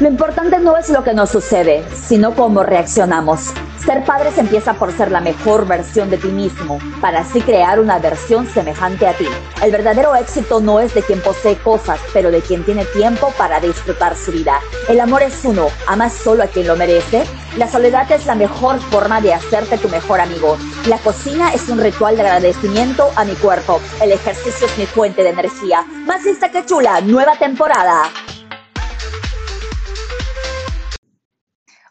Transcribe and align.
Lo 0.00 0.06
importante 0.06 0.60
no 0.60 0.76
es 0.76 0.90
lo 0.90 1.02
que 1.02 1.12
nos 1.12 1.30
sucede, 1.30 1.84
sino 1.92 2.32
cómo 2.36 2.62
reaccionamos. 2.62 3.52
Ser 3.84 4.04
padres 4.04 4.38
empieza 4.38 4.74
por 4.74 4.96
ser 4.96 5.10
la 5.10 5.20
mejor 5.20 5.66
versión 5.66 6.08
de 6.08 6.18
ti 6.18 6.28
mismo, 6.28 6.78
para 7.00 7.20
así 7.20 7.40
crear 7.40 7.80
una 7.80 7.98
versión 7.98 8.46
semejante 8.46 9.08
a 9.08 9.14
ti. 9.14 9.26
El 9.60 9.72
verdadero 9.72 10.14
éxito 10.14 10.60
no 10.60 10.78
es 10.78 10.94
de 10.94 11.02
quien 11.02 11.20
posee 11.20 11.56
cosas, 11.56 11.98
pero 12.12 12.30
de 12.30 12.42
quien 12.42 12.64
tiene 12.64 12.84
tiempo 12.84 13.32
para 13.36 13.58
disfrutar 13.58 14.14
su 14.14 14.30
vida. 14.30 14.60
El 14.88 15.00
amor 15.00 15.24
es 15.24 15.44
uno, 15.44 15.66
amas 15.88 16.12
solo 16.12 16.44
a 16.44 16.46
quien 16.46 16.68
lo 16.68 16.76
merece. 16.76 17.24
La 17.56 17.66
soledad 17.66 18.08
es 18.12 18.24
la 18.24 18.36
mejor 18.36 18.78
forma 18.78 19.20
de 19.20 19.34
hacerte 19.34 19.78
tu 19.78 19.88
mejor 19.88 20.20
amigo. 20.20 20.56
La 20.86 20.98
cocina 20.98 21.52
es 21.52 21.68
un 21.68 21.80
ritual 21.80 22.14
de 22.14 22.22
agradecimiento 22.22 23.10
a 23.16 23.24
mi 23.24 23.34
cuerpo. 23.34 23.80
El 24.00 24.12
ejercicio 24.12 24.68
es 24.68 24.78
mi 24.78 24.86
fuente 24.86 25.24
de 25.24 25.30
energía. 25.30 25.84
Más 26.06 26.24
lista 26.24 26.50
que 26.50 26.64
chula, 26.64 27.00
nueva 27.00 27.34
temporada. 27.34 28.02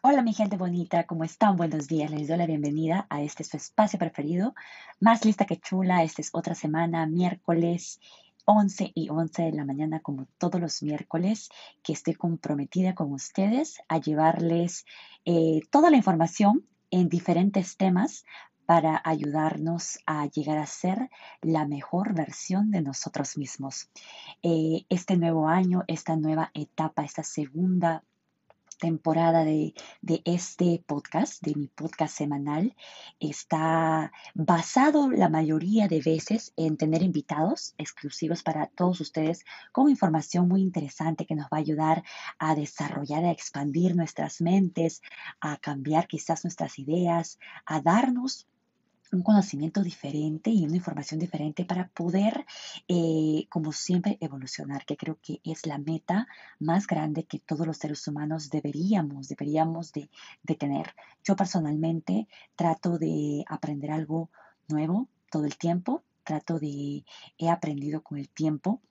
Hola 0.09 0.21
mi 0.21 0.33
gente 0.33 0.55
bonita, 0.55 1.03
¿cómo 1.03 1.25
están? 1.25 1.57
Buenos 1.57 1.89
días, 1.89 2.09
les 2.09 2.29
doy 2.29 2.37
la 2.37 2.45
bienvenida 2.45 3.07
a 3.09 3.21
este 3.21 3.43
su 3.43 3.57
espacio 3.57 3.99
preferido, 3.99 4.55
más 5.01 5.25
lista 5.25 5.43
que 5.43 5.59
chula, 5.59 6.01
esta 6.01 6.21
es 6.21 6.29
otra 6.31 6.55
semana, 6.55 7.05
miércoles 7.05 7.99
11 8.45 8.93
y 8.95 9.09
11 9.09 9.43
de 9.43 9.51
la 9.51 9.65
mañana 9.65 9.99
como 9.99 10.25
todos 10.37 10.61
los 10.61 10.81
miércoles, 10.81 11.49
que 11.83 11.91
estoy 11.91 12.13
comprometida 12.13 12.95
con 12.95 13.11
ustedes 13.11 13.81
a 13.89 13.99
llevarles 13.99 14.85
eh, 15.25 15.59
toda 15.71 15.91
la 15.91 15.97
información 15.97 16.63
en 16.89 17.09
diferentes 17.09 17.75
temas 17.75 18.23
para 18.65 19.01
ayudarnos 19.03 19.99
a 20.05 20.25
llegar 20.27 20.57
a 20.57 20.67
ser 20.67 21.09
la 21.41 21.67
mejor 21.67 22.13
versión 22.13 22.71
de 22.71 22.81
nosotros 22.81 23.37
mismos. 23.37 23.89
Eh, 24.41 24.85
este 24.87 25.17
nuevo 25.17 25.49
año, 25.49 25.83
esta 25.87 26.15
nueva 26.15 26.49
etapa, 26.53 27.03
esta 27.03 27.23
segunda 27.23 28.03
temporada 28.77 29.43
de, 29.43 29.73
este 30.25 30.83
podcast, 30.85 31.43
de 31.43 31.55
mi 31.55 31.67
podcast 31.67 32.15
semanal, 32.15 32.75
está 33.19 34.11
basado 34.33 35.09
la 35.11 35.29
mayoría 35.29 35.87
de 35.87 36.01
veces 36.01 36.53
en 36.55 36.77
tener 36.77 37.01
invitados 37.01 37.73
exclusivos 37.77 38.43
para 38.43 38.67
todos 38.67 39.01
ustedes 39.01 39.43
con 39.71 39.89
información 39.89 40.47
muy 40.47 40.61
interesante 40.61 41.25
que 41.25 41.35
nos 41.35 41.45
va 41.45 41.57
a 41.57 41.61
ayudar 41.61 42.03
a 42.39 42.55
desarrollar, 42.55 43.25
a 43.25 43.31
expandir 43.31 43.95
nuestras 43.95 44.41
mentes, 44.41 45.01
a 45.41 45.57
cambiar 45.57 46.07
quizás 46.07 46.43
nuestras 46.43 46.79
ideas, 46.79 47.39
a 47.65 47.81
darnos 47.81 48.47
un 49.11 49.23
conocimiento 49.23 49.83
diferente 49.83 50.49
y 50.49 50.65
una 50.65 50.75
información 50.75 51.19
diferente 51.19 51.65
para 51.65 51.87
poder, 51.89 52.45
eh, 52.87 53.45
como 53.49 53.71
siempre, 53.71 54.17
evolucionar, 54.21 54.85
que 54.85 54.97
creo 54.97 55.17
que 55.21 55.39
es 55.43 55.65
la 55.65 55.77
meta 55.77 56.27
más 56.59 56.87
grande 56.87 57.25
que 57.25 57.39
todos 57.39 57.65
los 57.65 57.77
seres 57.77 58.07
humanos 58.07 58.49
deberíamos, 58.49 59.29
deberíamos 59.29 59.91
de, 59.91 60.09
de 60.43 60.55
tener. 60.55 60.93
Yo 61.23 61.35
personalmente 61.35 62.27
trato 62.55 62.97
de 62.97 63.43
aprender 63.47 63.91
algo 63.91 64.29
nuevo 64.67 65.07
todo 65.29 65.45
el 65.45 65.57
tiempo, 65.57 66.03
trato 66.23 66.59
de, 66.59 67.05
he 67.37 67.49
aprendido 67.49 68.01
con 68.01 68.17
el 68.17 68.29
tiempo 68.29 68.81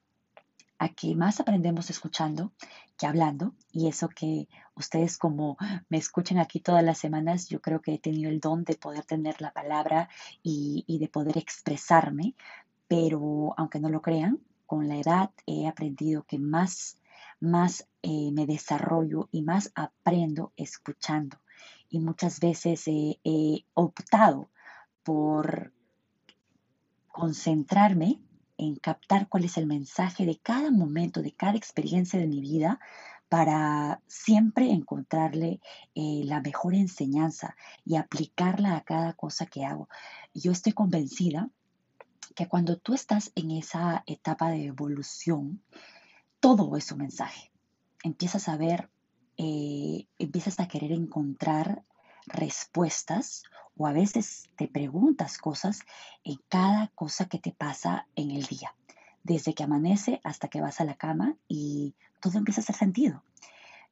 a 0.79 0.89
que 0.91 1.15
más 1.15 1.41
aprendemos 1.41 1.91
escuchando 1.91 2.53
que 2.97 3.07
hablando 3.07 3.55
y 3.73 3.89
eso 3.89 4.09
que 4.09 4.49
ustedes 4.75 5.19
como 5.19 5.57
me 5.89 5.99
escuchan 5.99 6.39
aquí 6.39 6.61
todas 6.61 6.85
las 6.85 6.99
semanas, 6.99 7.49
yo 7.49 7.61
creo 7.61 7.81
que 7.81 7.95
he 7.95 7.99
tenido 7.99 8.31
el 8.31 8.41
don 8.41 8.65
de 8.65 8.75
poder 8.75 9.05
tener 9.05 9.41
la 9.41 9.53
palabra 9.53 10.09
y, 10.43 10.85
de 10.99 11.09
poder 11.09 11.39
expresarme, 11.39 12.35
pero 12.89 13.55
aunque 13.57 13.81
no 13.81 13.89
lo 13.89 14.03
crean, 14.03 14.41
con 14.67 14.89
la 14.89 14.97
edad 14.97 15.31
he 15.47 15.67
aprendido 15.67 16.25
que 16.25 16.39
más, 16.39 16.99
más 17.41 17.89
eh, 18.03 18.31
me 18.33 18.47
desarrollo 18.47 19.29
y 19.31 19.43
más 19.43 19.73
aprendo 19.75 20.53
escuchando. 20.57 21.39
Y 21.89 22.01
muchas 22.01 22.41
veces 22.41 22.85
he 22.89 23.65
optado 23.75 24.51
por 25.03 25.73
concentrarme 27.17 28.20
en 28.58 28.77
captar 28.77 29.28
cuál 29.28 29.44
es 29.44 29.56
el 29.56 29.67
mensaje 29.67 30.27
de 30.27 30.39
cada 30.39 30.70
momento, 30.70 31.22
de 31.22 31.33
cada 31.33 31.56
experiencia 31.56 32.18
de 32.18 32.27
mi 32.27 32.40
vida, 32.40 32.80
para 33.28 34.00
siempre 34.06 34.70
encontrarle 34.70 35.61
eh, 35.94 36.22
la 36.24 36.40
mejor 36.40 36.74
enseñanza 36.74 37.56
y 37.84 37.96
aplicarla 37.96 38.77
a 38.77 38.84
cada 38.84 39.14
cosa 39.14 39.46
que 39.46 39.64
hago. 39.64 39.89
Yo 40.33 40.52
estoy 40.52 40.72
convencida 40.72 41.50
que 42.34 42.46
cuando 42.46 42.77
tú 42.77 42.94
estás 42.94 43.33
en 43.34 43.50
esa 43.50 44.05
etapa 44.06 44.50
de 44.50 44.67
evolución, 44.67 45.62
todo 46.40 46.77
es 46.77 46.92
un 46.92 46.98
mensaje. 46.98 47.50
Empiezas 48.05 48.48
a 48.48 48.56
ver, 48.56 48.90
eh, 49.38 50.06
empiezas 50.18 50.61
a 50.61 50.68
querer 50.68 50.92
encontrar 50.92 51.83
respuestas 52.27 53.42
o 53.77 53.87
a 53.87 53.92
veces 53.92 54.48
te 54.57 54.69
preguntas 54.69 55.39
cosas 55.39 55.81
en 56.25 56.39
cada 56.48 56.89
cosa 56.89 57.29
que 57.29 57.39
te 57.39 57.53
pasa 57.53 58.07
en 58.17 58.31
el 58.31 58.45
día, 58.47 58.75
desde 59.23 59.55
que 59.55 59.64
amanece 59.64 60.20
hasta 60.25 60.48
que 60.48 60.61
vas 60.61 60.81
a 60.81 60.85
la 60.85 60.95
cama 60.95 61.36
y 61.48 61.95
todo 62.20 62.39
empieza 62.39 62.61
a 62.61 62.65
hacer 62.65 62.77
sentido. 62.77 63.23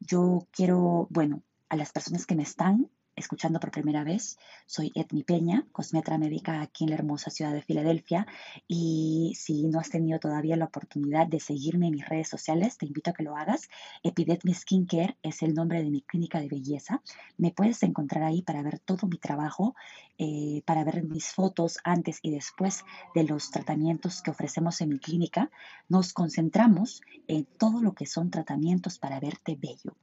Yo 0.00 0.46
quiero, 0.50 1.06
bueno, 1.10 1.42
a 1.68 1.76
las 1.76 1.92
personas 1.92 2.26
que 2.26 2.34
me 2.34 2.42
están 2.42 2.90
escuchando 3.16 3.60
por 3.60 3.70
primera 3.70 4.04
vez, 4.04 4.38
soy 4.66 4.92
Edmi 4.94 5.22
Peña, 5.22 5.66
cosmetra 5.72 6.18
médica 6.18 6.60
aquí 6.60 6.84
en 6.84 6.90
la 6.90 6.96
hermosa 6.96 7.30
ciudad 7.30 7.52
de 7.52 7.62
Filadelfia. 7.62 8.26
Y 8.68 9.32
si 9.36 9.66
no 9.66 9.78
has 9.78 9.90
tenido 9.90 10.18
todavía 10.18 10.56
la 10.56 10.66
oportunidad 10.66 11.26
de 11.26 11.40
seguirme 11.40 11.86
en 11.86 11.94
mis 11.94 12.08
redes 12.08 12.28
sociales, 12.28 12.78
te 12.78 12.86
invito 12.86 13.10
a 13.10 13.12
que 13.12 13.22
lo 13.22 13.36
hagas. 13.36 13.68
Epidetmi 14.02 14.54
Skincare 14.54 15.16
es 15.22 15.42
el 15.42 15.54
nombre 15.54 15.82
de 15.82 15.90
mi 15.90 16.02
clínica 16.02 16.40
de 16.40 16.48
belleza. 16.48 17.02
Me 17.36 17.50
puedes 17.50 17.82
encontrar 17.82 18.24
ahí 18.24 18.42
para 18.42 18.62
ver 18.62 18.78
todo 18.78 19.06
mi 19.06 19.18
trabajo, 19.18 19.74
eh, 20.18 20.62
para 20.64 20.84
ver 20.84 21.04
mis 21.04 21.32
fotos 21.32 21.78
antes 21.84 22.18
y 22.22 22.30
después 22.30 22.84
de 23.14 23.24
los 23.24 23.50
tratamientos 23.50 24.22
que 24.22 24.30
ofrecemos 24.30 24.80
en 24.80 24.90
mi 24.90 24.98
clínica. 24.98 25.50
Nos 25.88 26.12
concentramos 26.12 27.02
en 27.26 27.44
todo 27.44 27.80
lo 27.80 27.94
que 27.94 28.06
son 28.06 28.30
tratamientos 28.30 28.98
para 28.98 29.20
verte 29.20 29.56
bello 29.60 29.96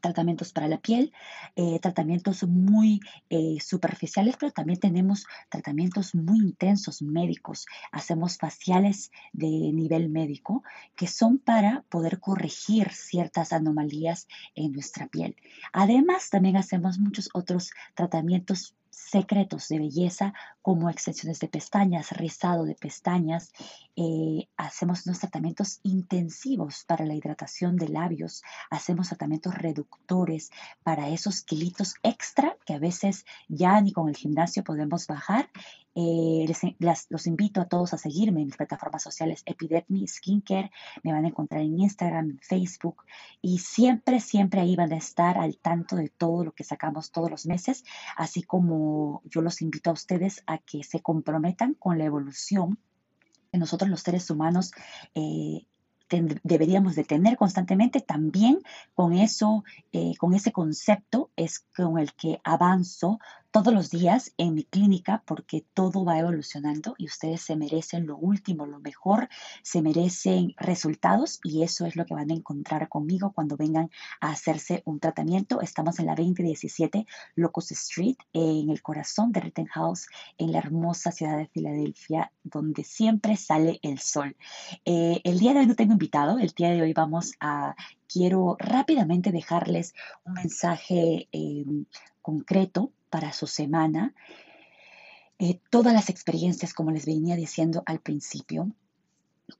tratamientos 0.00 0.52
para 0.52 0.68
la 0.68 0.78
piel, 0.78 1.12
eh, 1.56 1.78
tratamientos 1.80 2.42
muy 2.44 3.00
eh, 3.30 3.58
superficiales, 3.60 4.36
pero 4.38 4.52
también 4.52 4.80
tenemos 4.80 5.26
tratamientos 5.48 6.14
muy 6.14 6.38
intensos 6.38 7.02
médicos. 7.02 7.66
Hacemos 7.92 8.38
faciales 8.38 9.10
de 9.32 9.46
nivel 9.46 10.08
médico 10.08 10.62
que 10.94 11.06
son 11.06 11.38
para 11.38 11.84
poder 11.88 12.20
corregir 12.20 12.92
ciertas 12.92 13.52
anomalías 13.52 14.26
en 14.54 14.72
nuestra 14.72 15.06
piel. 15.06 15.36
Además, 15.72 16.30
también 16.30 16.56
hacemos 16.56 16.98
muchos 16.98 17.28
otros 17.32 17.70
tratamientos 17.94 18.74
secretos 19.08 19.68
de 19.68 19.78
belleza 19.78 20.32
como 20.62 20.90
extensiones 20.90 21.38
de 21.38 21.48
pestañas, 21.48 22.10
rizado 22.12 22.64
de 22.64 22.74
pestañas. 22.74 23.52
Eh, 23.94 24.48
hacemos 24.56 25.06
unos 25.06 25.20
tratamientos 25.20 25.80
intensivos 25.82 26.84
para 26.86 27.06
la 27.06 27.14
hidratación 27.14 27.76
de 27.76 27.88
labios. 27.88 28.42
Hacemos 28.70 29.08
tratamientos 29.08 29.54
reductores 29.54 30.50
para 30.82 31.08
esos 31.08 31.42
kilitos 31.42 31.94
extra 32.02 32.56
que 32.66 32.74
a 32.74 32.78
veces 32.78 33.24
ya 33.48 33.80
ni 33.80 33.92
con 33.92 34.08
el 34.08 34.16
gimnasio 34.16 34.64
podemos 34.64 35.06
bajar 35.06 35.48
eh, 35.98 36.44
les, 36.78 37.06
los 37.08 37.26
invito 37.26 37.62
a 37.62 37.64
todos 37.64 37.94
a 37.94 37.98
seguirme 37.98 38.40
en 38.40 38.48
mis 38.48 38.56
plataformas 38.58 39.02
sociales 39.02 39.42
Epidetmi 39.46 40.06
Skincare. 40.06 40.70
Me 41.02 41.12
van 41.12 41.24
a 41.24 41.28
encontrar 41.28 41.62
en 41.62 41.80
Instagram, 41.80 42.36
Facebook 42.42 43.04
y 43.40 43.58
siempre, 43.58 44.20
siempre 44.20 44.60
ahí 44.60 44.76
van 44.76 44.92
a 44.92 44.98
estar 44.98 45.38
al 45.38 45.56
tanto 45.56 45.96
de 45.96 46.10
todo 46.10 46.44
lo 46.44 46.52
que 46.52 46.64
sacamos 46.64 47.10
todos 47.10 47.30
los 47.30 47.46
meses, 47.46 47.82
así 48.14 48.42
como 48.42 49.22
yo 49.24 49.40
los 49.40 49.62
invito 49.62 49.88
a 49.88 49.94
ustedes 49.94 50.42
a 50.46 50.58
que 50.58 50.84
se 50.84 51.00
comprometan 51.00 51.72
con 51.72 51.96
la 51.96 52.04
evolución 52.04 52.78
que 53.50 53.58
nosotros 53.58 53.88
los 53.88 54.00
seres 54.00 54.28
humanos 54.28 54.72
eh, 55.14 55.64
deberíamos 56.08 56.94
de 56.94 57.04
tener 57.04 57.36
constantemente 57.36 58.00
también 58.00 58.60
con 58.94 59.12
eso, 59.12 59.64
eh, 59.92 60.12
con 60.18 60.34
ese 60.34 60.52
concepto 60.52 61.30
es 61.36 61.60
con 61.74 61.98
el 61.98 62.12
que 62.12 62.40
avanzo 62.44 63.18
todos 63.56 63.72
los 63.72 63.88
días 63.88 64.34
en 64.36 64.52
mi 64.52 64.64
clínica 64.64 65.22
porque 65.24 65.64
todo 65.72 66.04
va 66.04 66.18
evolucionando 66.18 66.94
y 66.98 67.06
ustedes 67.06 67.40
se 67.40 67.56
merecen 67.56 68.06
lo 68.06 68.18
último, 68.18 68.66
lo 68.66 68.80
mejor, 68.80 69.30
se 69.62 69.80
merecen 69.80 70.52
resultados 70.58 71.40
y 71.42 71.62
eso 71.62 71.86
es 71.86 71.96
lo 71.96 72.04
que 72.04 72.12
van 72.12 72.30
a 72.30 72.34
encontrar 72.34 72.90
conmigo 72.90 73.32
cuando 73.32 73.56
vengan 73.56 73.88
a 74.20 74.32
hacerse 74.32 74.82
un 74.84 75.00
tratamiento. 75.00 75.62
Estamos 75.62 75.98
en 75.98 76.04
la 76.04 76.14
2017 76.14 77.06
Locust 77.36 77.72
Street, 77.72 78.16
en 78.34 78.68
el 78.68 78.82
corazón 78.82 79.32
de 79.32 79.40
Rittenhouse, 79.40 80.06
en 80.36 80.52
la 80.52 80.58
hermosa 80.58 81.10
ciudad 81.10 81.38
de 81.38 81.46
Filadelfia, 81.46 82.30
donde 82.44 82.84
siempre 82.84 83.36
sale 83.36 83.80
el 83.80 84.00
sol. 84.00 84.36
Eh, 84.84 85.22
el 85.24 85.38
día 85.38 85.54
de 85.54 85.60
hoy 85.60 85.66
no 85.66 85.76
tengo 85.76 85.92
invitado, 85.92 86.38
el 86.38 86.50
día 86.50 86.72
de 86.72 86.82
hoy 86.82 86.92
vamos 86.92 87.32
a 87.40 87.74
quiero 88.06 88.56
rápidamente 88.58 89.32
dejarles 89.32 89.94
un 90.24 90.34
mensaje 90.34 91.26
eh, 91.32 91.64
concreto 92.20 92.92
para 93.10 93.32
su 93.32 93.46
semana. 93.46 94.14
Eh, 95.38 95.60
todas 95.70 95.92
las 95.92 96.08
experiencias, 96.08 96.72
como 96.72 96.90
les 96.90 97.06
venía 97.06 97.36
diciendo 97.36 97.82
al 97.86 98.00
principio, 98.00 98.72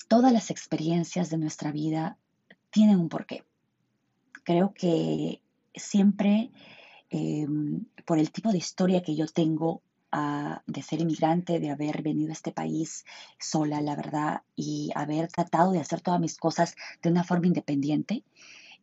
todas 0.09 0.33
las 0.33 0.51
experiencias 0.51 1.31
de 1.31 1.39
nuestra 1.39 1.71
vida 1.73 2.19
tienen 2.71 2.99
un 2.99 3.09
porqué. 3.09 3.45
creo 4.45 4.73
que 4.75 5.43
siempre 5.75 6.51
em, 7.11 7.85
por 8.07 8.19
el 8.19 8.31
tipo 8.31 8.53
de 8.53 8.59
historia 8.59 9.03
que 9.03 9.17
yo 9.17 9.27
tengo 9.27 9.83
ah, 10.13 10.63
de 10.67 10.83
ser 10.83 11.01
inmigrante, 11.01 11.59
de 11.59 11.71
haber 11.71 12.03
venido 12.03 12.31
a 12.31 12.33
este 12.33 12.53
país 12.53 13.05
sola, 13.39 13.81
la 13.81 13.97
verdad, 13.97 14.43
y 14.55 14.91
haber 14.95 15.29
tratado 15.29 15.73
de 15.73 15.81
hacer 15.81 16.01
todas 16.01 16.21
mis 16.21 16.37
cosas 16.37 16.77
de 17.03 17.11
una 17.11 17.25
forma 17.25 17.49
independiente, 17.49 18.25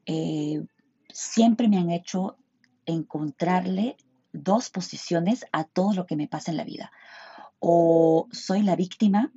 eh, 0.05 0.65
siempre 1.09 1.67
me 1.69 1.77
han 1.77 1.89
hecho 1.89 2.37
encontrarle 2.85 3.95
dos 4.33 4.69
posiciones 4.69 5.45
a 5.51 5.63
todo 5.63 5.93
lo 5.93 6.05
que 6.05 6.15
me 6.15 6.27
pasa 6.27 6.51
en 6.51 6.57
la 6.57 6.63
vida. 6.63 6.91
O 7.59 8.27
soy 8.31 8.63
la 8.63 8.75
víctima 8.75 9.31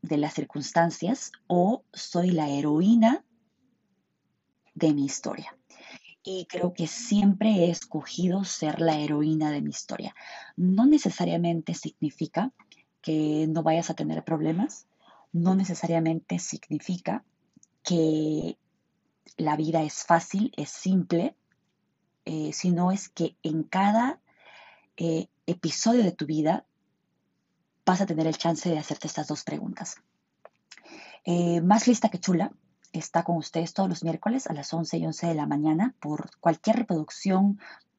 de 0.00 0.16
las 0.16 0.34
circunstancias 0.34 1.32
o 1.46 1.84
soy 1.92 2.30
la 2.30 2.48
heroína 2.48 3.24
de 4.74 4.94
mi 4.94 5.04
historia. 5.04 5.56
Y 6.22 6.46
creo 6.46 6.72
que 6.72 6.86
siempre 6.86 7.50
he 7.50 7.70
escogido 7.70 8.44
ser 8.44 8.80
la 8.80 8.98
heroína 8.98 9.50
de 9.50 9.62
mi 9.62 9.70
historia. 9.70 10.14
No 10.56 10.86
necesariamente 10.86 11.74
significa 11.74 12.52
que 13.00 13.46
no 13.48 13.62
vayas 13.62 13.90
a 13.90 13.94
tener 13.94 14.24
problemas, 14.24 14.86
no 15.32 15.54
necesariamente 15.54 16.38
significa 16.38 17.24
que 17.82 18.58
la 19.36 19.56
vida 19.56 19.82
es 19.82 20.04
fácil, 20.04 20.52
es 20.56 20.70
simple, 20.70 21.36
eh, 22.30 22.52
sino 22.52 22.92
es 22.92 23.08
que 23.08 23.38
en 23.42 23.62
cada 23.62 24.20
eh, 24.98 25.28
episodio 25.46 26.04
de 26.04 26.12
tu 26.12 26.26
vida 26.26 26.66
vas 27.86 28.02
a 28.02 28.06
tener 28.06 28.26
el 28.26 28.36
chance 28.36 28.68
de 28.68 28.78
hacerte 28.78 29.06
estas 29.06 29.28
dos 29.28 29.44
preguntas. 29.44 29.96
Eh, 31.24 31.62
más 31.62 31.88
lista 31.88 32.10
que 32.10 32.20
chula 32.20 32.52
está 32.92 33.22
con 33.24 33.38
ustedes 33.38 33.72
todos 33.72 33.88
los 33.88 34.04
miércoles 34.04 34.46
a 34.46 34.52
las 34.52 34.74
11 34.74 34.98
y 34.98 35.06
11 35.06 35.26
de 35.26 35.34
la 35.36 35.46
mañana 35.46 35.94
por 36.00 36.30
cualquier 36.38 36.76
reproducción 36.76 37.58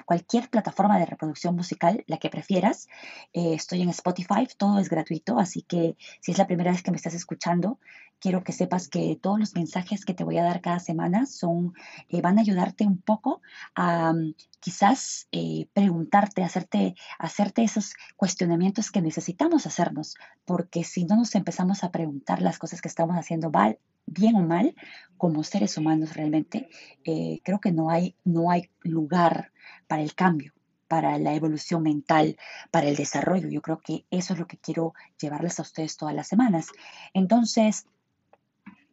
cualquier 0.09 0.50
plataforma 0.50 0.97
de 0.97 1.06
reproducción 1.06 1.56
musical, 1.56 2.03
la 2.07 2.17
que 2.17 2.31
prefieras. 2.31 2.88
Eh, 3.31 3.53
estoy 3.53 3.83
en 3.83 3.89
Spotify, 3.89 4.47
todo 4.57 4.79
es 4.79 4.89
gratuito, 4.89 5.38
así 5.38 5.61
que 5.61 5.97
si 6.19 6.31
es 6.31 6.39
la 6.39 6.47
primera 6.47 6.71
vez 6.71 6.81
que 6.81 6.89
me 6.89 6.97
estás 6.97 7.13
escuchando, 7.13 7.77
quiero 8.19 8.44
que 8.44 8.51
sepas 8.51 8.88
que 8.88 9.19
todos 9.21 9.38
los 9.39 9.53
mensajes 9.53 10.06
que 10.06 10.15
te 10.15 10.23
voy 10.23 10.39
a 10.39 10.44
dar 10.44 10.61
cada 10.61 10.79
semana 10.79 11.27
son, 11.27 11.75
eh, 12.09 12.21
van 12.21 12.39
a 12.39 12.41
ayudarte 12.41 12.88
un 12.88 12.97
poco 12.97 13.44
a 13.75 14.11
mm, 14.13 14.33
quizás 14.59 15.27
eh, 15.31 15.67
preguntarte, 15.73 16.41
hacerte, 16.44 16.95
hacerte 17.19 17.62
esos 17.62 17.94
cuestionamientos 18.17 18.89
que 18.89 19.03
necesitamos 19.03 19.67
hacernos, 19.67 20.15
porque 20.44 20.83
si 20.83 21.05
no 21.05 21.17
nos 21.17 21.35
empezamos 21.35 21.83
a 21.83 21.91
preguntar 21.91 22.41
las 22.41 22.57
cosas 22.57 22.81
que 22.81 22.88
estamos 22.88 23.15
haciendo 23.15 23.51
mal, 23.51 23.77
bien 24.07 24.38
o 24.38 24.41
mal, 24.41 24.73
como 25.17 25.44
seres 25.44 25.77
humanos 25.77 26.15
realmente, 26.15 26.67
creo 27.03 27.59
que 27.59 27.71
no 27.71 27.91
hay, 27.91 28.15
no 28.23 28.50
hay 28.50 28.71
lugar 28.81 29.51
para 29.88 30.01
el 30.01 30.16
cambio, 30.16 30.54
para 30.88 31.18
la 31.18 31.33
evolución 31.33 31.83
mental, 31.83 32.38
para 32.71 32.88
el 32.88 32.95
desarrollo. 32.95 33.50
Yo 33.50 33.62
creo 33.62 33.80
que 33.80 34.06
eso 34.12 34.33
es 34.33 34.39
lo 34.39 34.48
que 34.48 34.57
quiero 34.57 34.94
llevarles 35.19 35.60
a 35.60 35.63
ustedes 35.63 35.98
todas 35.98 36.16
las 36.16 36.27
semanas. 36.27 36.68
Entonces, 37.13 37.86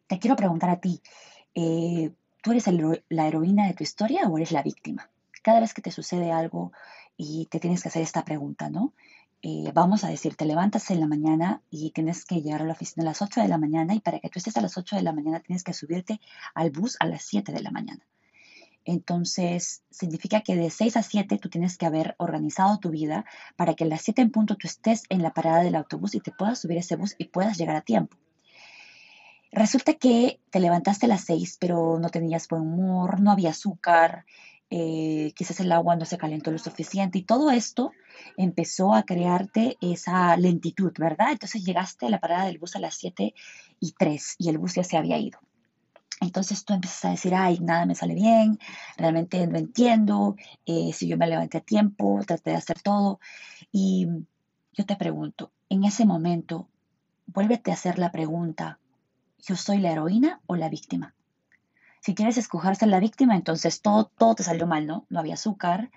te 0.07 0.19
quiero 0.19 0.35
preguntar 0.35 0.69
a 0.69 0.79
ti, 0.79 1.01
eh, 1.55 2.11
¿tú 2.41 2.51
eres 2.51 2.65
la 3.09 3.27
heroína 3.27 3.67
de 3.67 3.73
tu 3.73 3.83
historia 3.83 4.27
o 4.27 4.37
eres 4.37 4.51
la 4.51 4.63
víctima? 4.63 5.09
Cada 5.43 5.59
vez 5.59 5.73
que 5.73 5.81
te 5.81 5.91
sucede 5.91 6.31
algo 6.31 6.71
y 7.17 7.47
te 7.47 7.59
tienes 7.59 7.81
que 7.81 7.89
hacer 7.89 8.03
esta 8.03 8.23
pregunta, 8.23 8.69
¿no? 8.69 8.93
Eh, 9.41 9.71
vamos 9.73 10.03
a 10.03 10.09
decir, 10.09 10.35
te 10.35 10.45
levantas 10.45 10.89
en 10.89 10.99
la 10.99 11.07
mañana 11.07 11.61
y 11.69 11.91
tienes 11.91 12.25
que 12.25 12.41
llegar 12.41 12.61
a 12.61 12.65
la 12.65 12.73
oficina 12.73 13.03
a 13.03 13.05
las 13.05 13.21
8 13.21 13.41
de 13.41 13.47
la 13.47 13.57
mañana 13.57 13.93
y 13.93 13.99
para 13.99 14.19
que 14.19 14.29
tú 14.29 14.39
estés 14.39 14.57
a 14.57 14.61
las 14.61 14.77
8 14.77 14.95
de 14.95 15.03
la 15.03 15.13
mañana 15.13 15.39
tienes 15.41 15.63
que 15.63 15.73
subirte 15.73 16.19
al 16.55 16.71
bus 16.71 16.97
a 16.99 17.05
las 17.05 17.23
7 17.23 17.51
de 17.51 17.61
la 17.61 17.71
mañana. 17.71 18.03
Entonces, 18.87 19.83
significa 19.91 20.39
que 20.39 20.55
de 20.55 20.69
6 20.69 20.95
a 20.95 21.03
7 21.03 21.37
tú 21.39 21.49
tienes 21.49 21.77
que 21.77 21.85
haber 21.85 22.15
organizado 22.19 22.79
tu 22.79 22.89
vida 22.89 23.25
para 23.57 23.73
que 23.73 23.83
a 23.83 23.87
las 23.87 24.01
7 24.01 24.21
en 24.21 24.31
punto 24.31 24.55
tú 24.55 24.65
estés 24.65 25.03
en 25.09 25.21
la 25.21 25.33
parada 25.33 25.61
del 25.61 25.75
autobús 25.75 26.15
y 26.15 26.21
te 26.21 26.31
puedas 26.31 26.61
subir 26.61 26.77
ese 26.77 26.95
bus 26.95 27.13
y 27.17 27.25
puedas 27.25 27.57
llegar 27.57 27.75
a 27.75 27.81
tiempo. 27.81 28.15
Resulta 29.51 29.93
que 29.95 30.39
te 30.51 30.61
levantaste 30.61 31.05
a 31.05 31.09
las 31.09 31.25
6, 31.25 31.57
pero 31.59 31.99
no 31.99 32.07
tenías 32.07 32.47
buen 32.47 32.61
humor, 32.61 33.19
no 33.19 33.31
había 33.31 33.49
azúcar, 33.49 34.25
eh, 34.69 35.33
quizás 35.35 35.59
el 35.59 35.73
agua 35.73 35.97
no 35.97 36.05
se 36.05 36.17
calentó 36.17 36.51
lo 36.51 36.57
suficiente 36.57 37.17
y 37.17 37.23
todo 37.23 37.51
esto 37.51 37.91
empezó 38.37 38.93
a 38.93 39.03
crearte 39.03 39.75
esa 39.81 40.37
lentitud, 40.37 40.93
¿verdad? 40.97 41.33
Entonces 41.33 41.65
llegaste 41.65 42.05
a 42.05 42.09
la 42.09 42.21
parada 42.21 42.45
del 42.45 42.57
bus 42.57 42.77
a 42.77 42.79
las 42.79 42.95
7 42.95 43.33
y 43.81 43.91
3 43.99 44.35
y 44.39 44.47
el 44.47 44.59
bus 44.59 44.75
ya 44.75 44.85
se 44.85 44.95
había 44.95 45.17
ido. 45.17 45.39
Entonces 46.19 46.65
tú 46.65 46.73
empiezas 46.73 47.05
a 47.05 47.09
decir, 47.11 47.35
ay, 47.35 47.59
nada 47.59 47.85
me 47.85 47.95
sale 47.95 48.15
bien, 48.15 48.57
realmente 48.97 49.45
no 49.45 49.57
entiendo, 49.57 50.35
eh, 50.65 50.91
si 50.93 51.07
yo 51.07 51.17
me 51.17 51.27
levanté 51.27 51.59
a 51.59 51.61
tiempo, 51.61 52.19
traté 52.25 52.51
de 52.51 52.55
hacer 52.55 52.81
todo. 52.81 53.19
Y 53.71 54.07
yo 54.73 54.85
te 54.85 54.95
pregunto, 54.95 55.51
en 55.69 55.83
ese 55.83 56.05
momento, 56.05 56.67
vuélvete 57.27 57.71
a 57.71 57.75
hacer 57.75 57.99
la 57.99 58.11
pregunta, 58.11 58.79
¿yo 59.39 59.55
soy 59.55 59.77
la 59.79 59.91
heroína 59.91 60.41
o 60.47 60.55
la 60.55 60.69
víctima? 60.69 61.13
Si 62.01 62.15
quieres 62.15 62.37
escoger 62.37 62.75
ser 62.75 62.87
la 62.87 62.99
víctima, 62.99 63.35
entonces 63.35 63.81
todo, 63.81 64.05
todo 64.17 64.35
te 64.35 64.43
salió 64.43 64.65
mal, 64.65 64.87
¿no? 64.87 65.05
No 65.09 65.19
había 65.19 65.33
azúcar, 65.35 65.91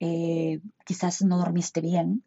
eh, 0.00 0.60
quizás 0.84 1.22
no 1.22 1.38
dormiste 1.38 1.80
bien. 1.80 2.22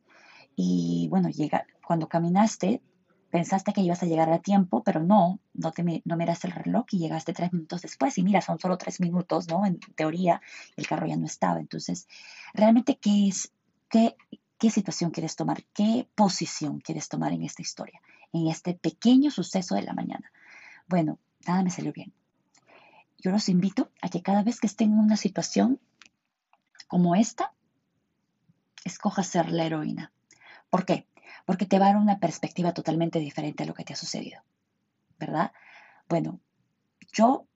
Y 0.56 1.07
bueno, 1.10 1.30
llega, 1.30 1.66
cuando 1.86 2.10
caminaste, 2.10 2.81
pensaste 3.30 3.74
que 3.74 3.81
ibas 3.81 4.02
a 4.04 4.06
llegar 4.06 4.31
a 4.31 4.40
tiempo, 4.40 4.84
pero 4.84 5.02
no, 5.02 5.40
no, 5.54 5.72
te, 5.72 5.84
no 6.04 6.18
miraste 6.18 6.48
el 6.48 6.54
reloj 6.54 6.86
y 6.92 7.00
llegaste 7.00 7.34
tres 7.34 7.54
minutos 7.54 7.81
después. 7.81 8.18
Y 8.18 8.24
mira, 8.24 8.42
son 8.42 8.60
solo 8.60 8.78
tres 8.78 9.00
minutos, 9.00 9.48
¿no? 9.48 9.66
En 9.66 9.80
teoría, 9.96 10.42
el 10.76 10.88
carro 10.88 11.08
ya 11.08 11.16
no 11.16 11.26
estaba. 11.26 11.60
Entonces, 11.60 12.08
realmente, 12.54 12.98
¿qué 12.98 13.28
es, 13.28 13.52
qué, 13.90 14.16
qué 14.58 14.70
situación 14.70 15.12
quieres 15.12 15.36
tomar? 15.36 15.64
¿Qué 15.74 16.08
posición 16.16 16.80
quieres 16.80 17.10
tomar 17.10 17.31
en 17.34 17.44
esta 17.44 17.62
historia? 17.62 18.02
En 18.34 18.48
este 18.48 18.74
pequeño 18.74 19.31
suceso 19.31 19.76
de 19.76 19.84
la 19.84 19.94
mañana. 19.94 20.31
Bueno, 20.88 21.20
nada 21.48 21.64
me 21.64 21.70
salió 21.70 21.94
bien. 21.94 22.14
Yo 23.20 23.31
los 23.31 23.50
invito 23.50 23.92
a 24.02 24.10
que 24.10 24.22
cada 24.22 24.44
vez 24.44 24.60
que 24.60 24.68
estén 24.68 24.94
en 24.94 25.00
una 25.00 25.18
situación 25.18 25.80
como 26.88 27.16
esta, 27.16 27.54
escoja 28.84 29.24
ser 29.24 29.52
la 29.52 29.66
heroína. 29.66 30.12
¿Por 30.70 30.86
qué? 30.86 31.06
Porque 31.50 31.66
te 31.66 31.80
va 31.80 31.88
a 31.88 31.94
dar 31.94 31.98
una 31.98 32.19
perspectiva 32.19 32.75
totalmente 32.75 33.18
diferente 33.18 33.63
a 33.63 33.66
lo 33.66 33.74
que 33.74 33.84
te 33.84 33.94
ha 33.94 33.96
sucedido, 33.96 34.44
¿verdad? 35.18 35.51
Bueno, 36.07 36.40
yo 37.12 37.48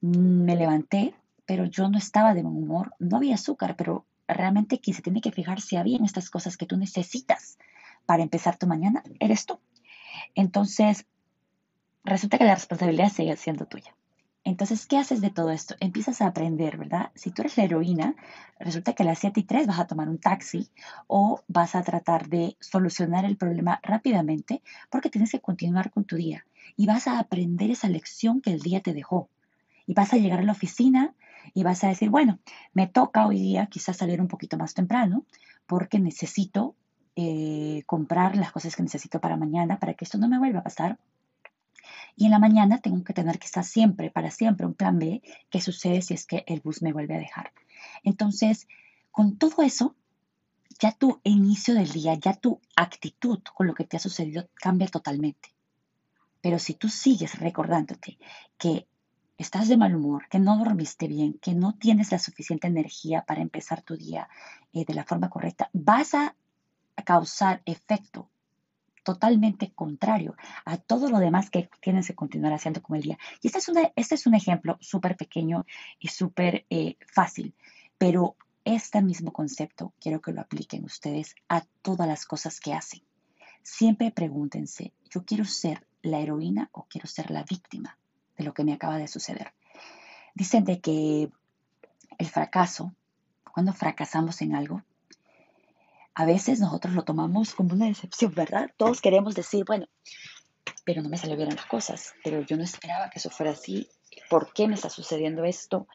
me 0.00 0.56
levanté, 0.56 1.14
pero 1.44 1.66
yo 1.66 1.90
no 1.90 1.98
estaba 1.98 2.32
de 2.32 2.42
buen 2.42 2.56
humor, 2.56 2.94
no 2.98 3.18
había 3.18 3.34
azúcar, 3.34 3.76
pero 3.76 4.06
realmente 4.26 4.78
quien 4.78 4.96
se 4.96 5.02
tiene 5.02 5.20
que 5.20 5.32
fijar 5.32 5.60
si 5.60 5.76
había 5.76 5.98
estas 6.02 6.30
cosas 6.30 6.56
que 6.56 6.64
tú 6.64 6.78
necesitas 6.78 7.58
para 8.06 8.22
empezar 8.22 8.56
tu 8.56 8.66
mañana, 8.66 9.02
eres 9.20 9.44
tú. 9.44 9.60
Entonces, 10.34 11.04
resulta 12.04 12.38
que 12.38 12.44
la 12.44 12.54
responsabilidad 12.54 13.10
sigue 13.10 13.36
siendo 13.36 13.66
tuya. 13.66 13.94
Entonces, 14.46 14.86
¿qué 14.86 14.96
haces 14.96 15.20
de 15.20 15.30
todo 15.30 15.50
esto? 15.50 15.74
Empiezas 15.80 16.22
a 16.22 16.28
aprender, 16.28 16.76
¿verdad? 16.76 17.10
Si 17.16 17.32
tú 17.32 17.42
eres 17.42 17.56
la 17.56 17.64
heroína, 17.64 18.14
resulta 18.60 18.92
que 18.92 19.02
a 19.02 19.06
las 19.06 19.18
7 19.18 19.40
y 19.40 19.42
3 19.42 19.66
vas 19.66 19.80
a 19.80 19.88
tomar 19.88 20.08
un 20.08 20.18
taxi 20.18 20.70
o 21.08 21.42
vas 21.48 21.74
a 21.74 21.82
tratar 21.82 22.28
de 22.28 22.56
solucionar 22.60 23.24
el 23.24 23.36
problema 23.36 23.80
rápidamente 23.82 24.62
porque 24.88 25.10
tienes 25.10 25.32
que 25.32 25.40
continuar 25.40 25.90
con 25.90 26.04
tu 26.04 26.14
día 26.14 26.46
y 26.76 26.86
vas 26.86 27.08
a 27.08 27.18
aprender 27.18 27.72
esa 27.72 27.88
lección 27.88 28.40
que 28.40 28.52
el 28.52 28.60
día 28.60 28.80
te 28.80 28.94
dejó. 28.94 29.28
Y 29.84 29.94
vas 29.94 30.12
a 30.12 30.16
llegar 30.16 30.38
a 30.38 30.44
la 30.44 30.52
oficina 30.52 31.16
y 31.52 31.64
vas 31.64 31.82
a 31.82 31.88
decir, 31.88 32.10
bueno, 32.10 32.38
me 32.72 32.86
toca 32.86 33.26
hoy 33.26 33.40
día 33.40 33.66
quizás 33.66 33.96
salir 33.96 34.20
un 34.20 34.28
poquito 34.28 34.56
más 34.56 34.74
temprano 34.74 35.24
porque 35.66 35.98
necesito 35.98 36.76
eh, 37.16 37.82
comprar 37.86 38.36
las 38.36 38.52
cosas 38.52 38.76
que 38.76 38.84
necesito 38.84 39.20
para 39.20 39.36
mañana 39.36 39.80
para 39.80 39.94
que 39.94 40.04
esto 40.04 40.18
no 40.18 40.28
me 40.28 40.38
vuelva 40.38 40.60
a 40.60 40.62
pasar 40.62 41.00
y 42.16 42.24
en 42.24 42.30
la 42.30 42.38
mañana 42.38 42.78
tengo 42.78 43.04
que 43.04 43.12
tener 43.12 43.38
que 43.38 43.44
estar 43.44 43.62
siempre, 43.62 44.10
para 44.10 44.30
siempre, 44.30 44.66
un 44.66 44.74
plan 44.74 44.98
B, 44.98 45.22
qué 45.50 45.60
sucede 45.60 46.00
si 46.00 46.14
es 46.14 46.26
que 46.26 46.44
el 46.46 46.60
bus 46.60 46.80
me 46.80 46.94
vuelve 46.94 47.14
a 47.14 47.18
dejar. 47.18 47.52
Entonces, 48.02 48.66
con 49.10 49.36
todo 49.36 49.62
eso, 49.62 49.94
ya 50.80 50.92
tu 50.92 51.20
inicio 51.24 51.74
del 51.74 51.92
día, 51.92 52.14
ya 52.14 52.32
tu 52.32 52.60
actitud 52.74 53.40
con 53.54 53.66
lo 53.66 53.74
que 53.74 53.84
te 53.84 53.98
ha 53.98 54.00
sucedido 54.00 54.48
cambia 54.54 54.88
totalmente. 54.88 55.54
Pero 56.40 56.58
si 56.58 56.74
tú 56.74 56.88
sigues 56.88 57.38
recordándote 57.38 58.18
que 58.56 58.86
estás 59.36 59.68
de 59.68 59.76
mal 59.76 59.94
humor, 59.94 60.26
que 60.30 60.38
no 60.38 60.56
dormiste 60.56 61.08
bien, 61.08 61.34
que 61.34 61.54
no 61.54 61.74
tienes 61.74 62.12
la 62.12 62.18
suficiente 62.18 62.66
energía 62.66 63.24
para 63.26 63.42
empezar 63.42 63.82
tu 63.82 63.96
día 63.96 64.28
eh, 64.72 64.86
de 64.86 64.94
la 64.94 65.04
forma 65.04 65.28
correcta, 65.28 65.68
vas 65.74 66.14
a 66.14 66.34
causar 67.04 67.60
efecto 67.66 68.30
totalmente 69.06 69.70
contrario 69.72 70.34
a 70.64 70.78
todo 70.78 71.08
lo 71.08 71.20
demás 71.20 71.48
que 71.48 71.70
tienes 71.80 72.08
que 72.08 72.16
continuar 72.16 72.52
haciendo 72.52 72.82
como 72.82 72.96
el 72.96 73.02
día. 73.02 73.18
Y 73.40 73.46
este 73.46 73.58
es, 73.58 73.70
este 73.94 74.14
es 74.16 74.26
un 74.26 74.34
ejemplo 74.34 74.78
súper 74.80 75.16
pequeño 75.16 75.64
y 76.00 76.08
súper 76.08 76.66
eh, 76.70 76.96
fácil, 77.06 77.54
pero 77.98 78.34
este 78.64 79.00
mismo 79.02 79.32
concepto 79.32 79.94
quiero 80.00 80.20
que 80.20 80.32
lo 80.32 80.40
apliquen 80.40 80.84
ustedes 80.84 81.36
a 81.48 81.60
todas 81.82 82.08
las 82.08 82.26
cosas 82.26 82.58
que 82.58 82.74
hacen. 82.74 83.00
Siempre 83.62 84.10
pregúntense, 84.10 84.92
¿yo 85.08 85.24
quiero 85.24 85.44
ser 85.44 85.86
la 86.02 86.18
heroína 86.18 86.68
o 86.72 86.88
quiero 86.90 87.06
ser 87.06 87.30
la 87.30 87.44
víctima 87.44 87.96
de 88.36 88.42
lo 88.42 88.54
que 88.54 88.64
me 88.64 88.72
acaba 88.72 88.98
de 88.98 89.06
suceder? 89.06 89.52
Dicen 90.34 90.64
de 90.64 90.80
que 90.80 91.30
El 92.18 92.26
fracaso, 92.26 92.92
cuando 93.52 93.72
fracasamos 93.72 94.42
en 94.42 94.56
algo, 94.56 94.82
a 96.18 96.24
veces 96.24 96.60
nosotros 96.60 96.94
lo 96.94 97.04
tomamos 97.04 97.54
como 97.54 97.74
una 97.74 97.86
decepción, 97.86 98.32
¿verdad? 98.34 98.70
Todos 98.78 99.02
queremos 99.02 99.34
decir, 99.34 99.64
bueno, 99.66 99.86
pero 100.82 101.02
no 101.02 101.10
me 101.10 101.18
salió 101.18 101.36
bien 101.36 101.54
las 101.54 101.66
cosas, 101.66 102.14
pero 102.24 102.40
yo 102.40 102.56
no 102.56 102.64
esperaba 102.64 103.10
que 103.10 103.18
eso 103.18 103.28
fuera 103.28 103.52
así. 103.52 103.86
¿Por 104.30 104.54
qué 104.54 104.66
me 104.66 104.76
está 104.76 104.88
sucediendo 104.88 105.44
esto? 105.44 105.86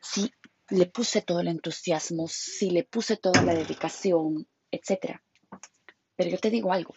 Si 0.00 0.32
le 0.70 0.86
puse 0.86 1.22
todo 1.22 1.40
el 1.40 1.48
entusiasmo, 1.48 2.28
si 2.28 2.70
le 2.70 2.84
puse 2.84 3.16
toda 3.16 3.42
la 3.42 3.52
dedicación, 3.52 4.46
etc. 4.70 5.20
Pero 6.14 6.30
yo 6.30 6.38
te 6.38 6.50
digo 6.50 6.72
algo, 6.72 6.94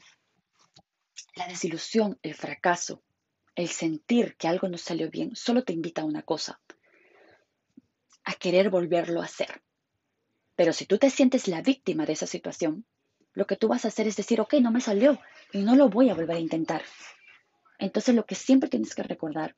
la 1.34 1.48
desilusión, 1.48 2.20
el 2.22 2.36
fracaso, 2.36 3.02
el 3.56 3.70
sentir 3.70 4.36
que 4.38 4.48
algo 4.48 4.70
no 4.70 4.78
salió 4.78 5.10
bien, 5.10 5.36
solo 5.36 5.64
te 5.64 5.74
invita 5.74 6.04
a 6.04 6.06
una 6.06 6.22
cosa, 6.22 6.62
a 8.24 8.36
querer 8.36 8.70
volverlo 8.70 9.20
a 9.20 9.26
hacer. 9.26 9.64
Pero 10.60 10.74
si 10.74 10.86
tú 10.86 10.98
te 10.98 11.10
sientes 11.10 11.48
la 11.48 11.62
víctima 11.62 12.06
de 12.06 12.12
esa 12.12 12.28
situación, 12.28 12.84
lo 13.32 13.48
que 13.48 13.56
tú 13.56 13.70
vas 13.70 13.86
a 13.86 13.88
hacer 13.88 14.08
es 14.08 14.18
decir, 14.18 14.42
ok, 14.42 14.56
no 14.56 14.72
me 14.72 14.82
salió 14.82 15.18
y 15.54 15.60
no 15.60 15.78
lo 15.78 15.88
voy 15.88 16.10
a 16.10 16.14
volver 16.14 16.36
a 16.36 16.42
intentar. 16.42 16.82
Entonces 17.78 18.14
lo 18.14 18.26
que 18.26 18.36
siempre 18.36 18.68
tienes 18.68 18.94
que 18.94 19.04
recordar 19.04 19.56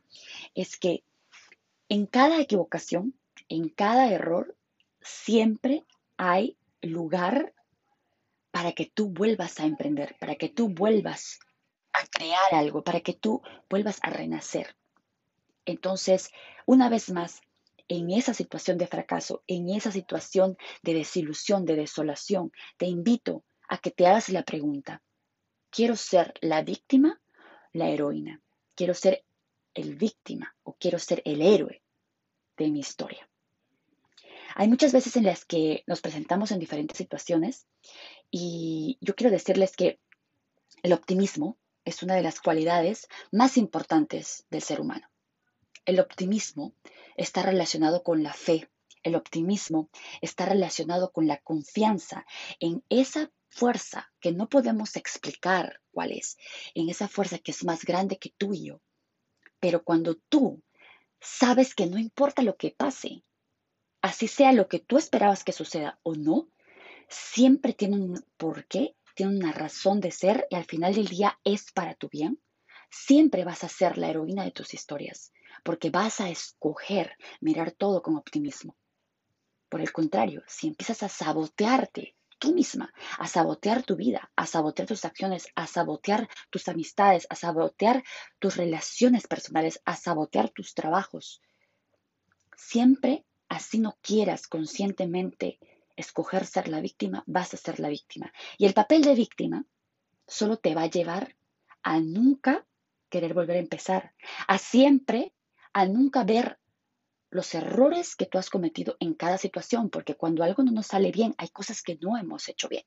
es 0.53 0.77
que 0.77 1.03
en 1.89 2.05
cada 2.05 2.39
equivocación, 2.39 3.15
en 3.49 3.69
cada 3.69 4.11
error, 4.11 4.55
siempre 5.01 5.85
hay 6.17 6.55
lugar 6.83 7.51
para 8.51 8.73
que 8.73 8.85
tú 8.85 9.09
vuelvas 9.09 9.59
a 9.59 9.65
emprender, 9.65 10.15
para 10.19 10.35
que 10.35 10.49
tú 10.49 10.69
vuelvas 10.69 11.39
a 11.93 12.05
crear 12.11 12.53
algo, 12.53 12.83
para 12.83 12.99
que 12.99 13.13
tú 13.13 13.41
vuelvas 13.71 13.97
a 14.03 14.11
renacer. 14.11 14.75
Entonces, 15.65 16.29
una 16.67 16.89
vez 16.89 17.09
más, 17.09 17.41
en 17.91 18.09
esa 18.09 18.33
situación 18.33 18.77
de 18.77 18.87
fracaso, 18.87 19.43
en 19.47 19.67
esa 19.67 19.91
situación 19.91 20.55
de 20.81 20.93
desilusión, 20.93 21.65
de 21.65 21.75
desolación, 21.75 22.53
te 22.77 22.85
invito 22.85 23.43
a 23.67 23.79
que 23.79 23.91
te 23.91 24.07
hagas 24.07 24.29
la 24.29 24.43
pregunta, 24.43 25.03
¿quiero 25.69 25.97
ser 25.97 26.33
la 26.39 26.61
víctima, 26.61 27.19
la 27.73 27.89
heroína? 27.89 28.41
¿Quiero 28.75 28.93
ser 28.93 29.25
el 29.73 29.97
víctima 29.97 30.55
o 30.63 30.77
quiero 30.79 30.99
ser 30.99 31.21
el 31.25 31.41
héroe 31.41 31.81
de 32.55 32.69
mi 32.69 32.79
historia? 32.79 33.29
Hay 34.55 34.69
muchas 34.69 34.93
veces 34.93 35.17
en 35.17 35.25
las 35.25 35.43
que 35.43 35.83
nos 35.85 35.99
presentamos 35.99 36.51
en 36.51 36.59
diferentes 36.59 36.97
situaciones 36.97 37.67
y 38.29 38.97
yo 39.01 39.15
quiero 39.15 39.31
decirles 39.31 39.75
que 39.75 39.99
el 40.81 40.93
optimismo 40.93 41.57
es 41.83 42.03
una 42.03 42.15
de 42.15 42.23
las 42.23 42.39
cualidades 42.39 43.09
más 43.33 43.57
importantes 43.57 44.45
del 44.49 44.61
ser 44.61 44.79
humano. 44.79 45.09
El 45.83 45.99
optimismo 45.99 46.73
está 47.15 47.43
relacionado 47.43 48.03
con 48.03 48.23
la 48.23 48.33
fe. 48.33 48.69
El 49.03 49.15
optimismo 49.15 49.89
está 50.21 50.45
relacionado 50.45 51.11
con 51.11 51.27
la 51.27 51.37
confianza 51.37 52.25
en 52.59 52.83
esa 52.89 53.31
fuerza 53.49 54.11
que 54.19 54.31
no 54.31 54.47
podemos 54.47 54.95
explicar 54.95 55.81
cuál 55.91 56.11
es, 56.11 56.37
en 56.73 56.89
esa 56.89 57.07
fuerza 57.07 57.39
que 57.39 57.51
es 57.51 57.63
más 57.63 57.83
grande 57.83 58.17
que 58.17 58.33
tú 58.37 58.53
y 58.53 58.67
yo. 58.67 58.81
Pero 59.59 59.83
cuando 59.83 60.15
tú 60.15 60.63
sabes 61.19 61.75
que 61.75 61.85
no 61.85 61.97
importa 61.97 62.41
lo 62.41 62.55
que 62.55 62.71
pase, 62.71 63.23
así 64.01 64.27
sea 64.27 64.53
lo 64.53 64.67
que 64.67 64.79
tú 64.79 64.97
esperabas 64.97 65.43
que 65.43 65.51
suceda 65.51 65.99
o 66.03 66.15
no, 66.15 66.49
siempre 67.09 67.73
tiene 67.73 67.97
un 67.97 68.25
porqué, 68.37 68.95
tiene 69.15 69.37
una 69.37 69.51
razón 69.51 69.99
de 69.99 70.11
ser 70.11 70.47
y 70.49 70.55
al 70.55 70.65
final 70.65 70.95
del 70.95 71.07
día 71.07 71.39
es 71.43 71.71
para 71.71 71.95
tu 71.95 72.07
bien, 72.09 72.41
siempre 72.89 73.43
vas 73.43 73.63
a 73.63 73.69
ser 73.69 73.97
la 73.97 74.09
heroína 74.09 74.43
de 74.45 74.51
tus 74.51 74.73
historias 74.73 75.31
porque 75.63 75.89
vas 75.89 76.21
a 76.21 76.29
escoger 76.29 77.17
mirar 77.39 77.71
todo 77.71 78.01
con 78.01 78.15
optimismo. 78.15 78.75
Por 79.69 79.81
el 79.81 79.91
contrario, 79.91 80.43
si 80.47 80.67
empiezas 80.67 81.03
a 81.03 81.09
sabotearte 81.09 82.15
tú 82.39 82.53
misma, 82.53 82.91
a 83.19 83.27
sabotear 83.27 83.83
tu 83.83 83.95
vida, 83.95 84.31
a 84.35 84.47
sabotear 84.47 84.87
tus 84.87 85.05
acciones, 85.05 85.47
a 85.55 85.67
sabotear 85.67 86.27
tus 86.49 86.67
amistades, 86.67 87.27
a 87.29 87.35
sabotear 87.35 88.03
tus 88.39 88.57
relaciones 88.57 89.27
personales, 89.27 89.79
a 89.85 89.95
sabotear 89.95 90.49
tus 90.49 90.73
trabajos, 90.73 91.41
siempre 92.57 93.25
así 93.47 93.79
no 93.79 93.97
quieras 94.01 94.47
conscientemente 94.47 95.59
escoger 95.95 96.45
ser 96.45 96.67
la 96.67 96.79
víctima, 96.79 97.23
vas 97.27 97.53
a 97.53 97.57
ser 97.57 97.79
la 97.79 97.89
víctima. 97.89 98.31
Y 98.57 98.65
el 98.65 98.73
papel 98.73 99.03
de 99.03 99.15
víctima 99.15 99.65
solo 100.27 100.57
te 100.57 100.73
va 100.73 100.83
a 100.83 100.89
llevar 100.89 101.35
a 101.83 101.99
nunca 101.99 102.65
querer 103.09 103.33
volver 103.33 103.57
a 103.57 103.59
empezar, 103.59 104.13
a 104.47 104.57
siempre 104.57 105.33
a 105.73 105.85
nunca 105.85 106.23
ver 106.23 106.59
los 107.29 107.53
errores 107.55 108.15
que 108.15 108.25
tú 108.25 108.37
has 108.37 108.49
cometido 108.49 108.97
en 108.99 109.13
cada 109.13 109.37
situación, 109.37 109.89
porque 109.89 110.15
cuando 110.15 110.43
algo 110.43 110.63
no 110.63 110.71
nos 110.71 110.87
sale 110.87 111.11
bien, 111.11 111.33
hay 111.37 111.49
cosas 111.49 111.81
que 111.81 111.97
no 112.01 112.17
hemos 112.17 112.49
hecho 112.49 112.67
bien. 112.67 112.83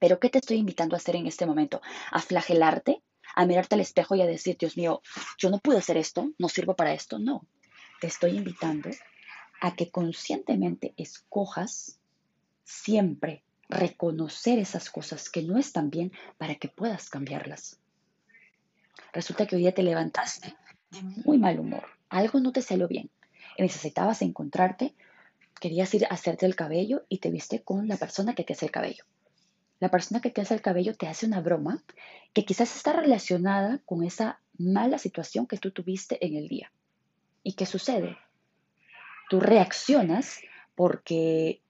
Pero 0.00 0.18
¿qué 0.18 0.30
te 0.30 0.38
estoy 0.38 0.56
invitando 0.56 0.96
a 0.96 0.98
hacer 0.98 1.14
en 1.14 1.28
este 1.28 1.46
momento? 1.46 1.80
¿A 2.10 2.20
flagelarte? 2.20 3.02
¿A 3.36 3.46
mirarte 3.46 3.76
al 3.76 3.80
espejo 3.80 4.16
y 4.16 4.22
a 4.22 4.26
decir, 4.26 4.56
Dios 4.58 4.76
mío, 4.76 5.00
yo 5.38 5.48
no 5.48 5.58
pude 5.58 5.78
hacer 5.78 5.96
esto, 5.96 6.32
no 6.38 6.48
sirvo 6.48 6.74
para 6.74 6.92
esto? 6.92 7.18
No, 7.20 7.46
te 8.00 8.08
estoy 8.08 8.36
invitando 8.36 8.90
a 9.60 9.76
que 9.76 9.90
conscientemente 9.90 10.92
escojas 10.96 12.00
siempre 12.64 13.44
reconocer 13.68 14.58
esas 14.58 14.90
cosas 14.90 15.30
que 15.30 15.42
no 15.42 15.56
están 15.56 15.88
bien 15.88 16.12
para 16.36 16.56
que 16.56 16.68
puedas 16.68 17.08
cambiarlas. 17.08 17.78
Resulta 19.12 19.46
que 19.46 19.56
hoy 19.56 19.62
día 19.62 19.74
te 19.74 19.82
levantaste 19.82 20.56
muy 21.00 21.38
mal 21.38 21.58
humor. 21.58 21.84
Algo 22.08 22.40
no 22.40 22.52
te 22.52 22.62
salió 22.62 22.88
bien. 22.88 23.10
necesitabas 23.58 24.22
encontrarte, 24.22 24.94
querías 25.60 25.94
ir 25.94 26.04
a 26.04 26.08
hacerte 26.08 26.46
el 26.46 26.56
cabello 26.56 27.04
y 27.08 27.18
te 27.18 27.30
viste 27.30 27.62
con 27.62 27.88
la 27.88 27.96
persona 27.96 28.34
que 28.34 28.44
te 28.44 28.52
hace 28.52 28.66
el 28.66 28.72
cabello. 28.72 29.04
La 29.78 29.90
persona 29.90 30.20
que 30.20 30.30
te 30.30 30.40
hace 30.40 30.54
el 30.54 30.62
cabello 30.62 30.94
te 30.94 31.08
hace 31.08 31.26
una 31.26 31.40
broma 31.40 31.82
que 32.32 32.44
quizás 32.44 32.76
está 32.76 32.92
relacionada 32.92 33.80
con 33.84 34.04
esa 34.04 34.40
mala 34.58 34.98
situación 34.98 35.46
que 35.46 35.58
tú 35.58 35.70
tuviste 35.70 36.24
en 36.24 36.36
el 36.36 36.48
día. 36.48 36.72
¿Y 37.42 37.54
qué 37.54 37.66
sucede? 37.66 38.16
Tú 39.28 39.40
reaccionas 39.40 40.40
porque 40.74 41.62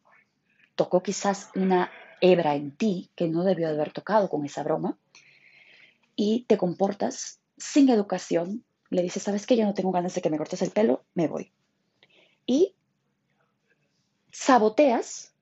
tocó 0.75 1.03
quizás 1.03 1.51
una 1.55 1.91
hebra 2.21 2.55
en 2.55 2.73
ti 2.73 3.11
que 3.17 3.29
no 3.29 3.45
debió 3.45 3.69
haber 3.69 3.93
tocado 3.93 4.29
con 4.29 4.45
esa 4.45 4.63
broma 4.63 4.99
y 6.15 6.45
te 6.49 6.57
comportas 6.57 7.41
sin 7.57 7.89
educación, 7.89 8.65
le 8.93 9.03
dices, 9.03 9.23
¿sabes 9.23 9.47
qué? 9.47 9.57
Yo 9.57 9.65
no 9.65 9.75
tengo 9.75 9.91
ganas 9.91 10.15
de 10.15 10.21
que 10.21 10.31
me 10.31 10.39
cortes 10.39 10.63
el 10.63 10.71
pelo, 10.71 11.05
me 11.15 11.27
voy. 11.27 11.53
Y 12.47 12.75
saboteas 14.31 15.35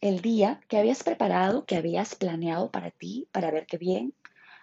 el 0.00 0.20
día 0.20 0.60
que 0.68 0.78
habías 0.78 1.02
preparado, 1.02 1.64
que 1.64 1.76
habías 1.76 2.14
planeado 2.14 2.70
para 2.70 2.90
ti, 2.90 3.28
para 3.32 3.50
verte 3.50 3.78
bien, 3.78 4.14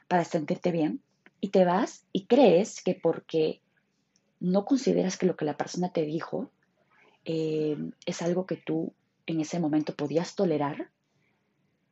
para 0.08 0.24
sentirte 0.24 0.72
bien, 0.72 1.02
y 1.42 1.50
te 1.50 1.66
vas 1.66 2.06
y 2.12 2.26
crees 2.28 2.82
que 2.82 2.96
porque 2.96 3.62
no 4.40 4.66
consideras 4.66 5.18
que 5.18 5.26
lo 5.26 5.36
que 5.36 5.46
la 5.46 5.58
persona 5.58 5.92
te 5.92 6.04
dijo 6.06 6.52
eh, 7.26 7.78
es 8.06 8.22
algo 8.22 8.46
que 8.46 8.58
tú 8.58 8.94
en 9.26 9.42
ese 9.42 9.60
momento 9.60 9.96
podías 9.96 10.36
tolerar, 10.36 10.92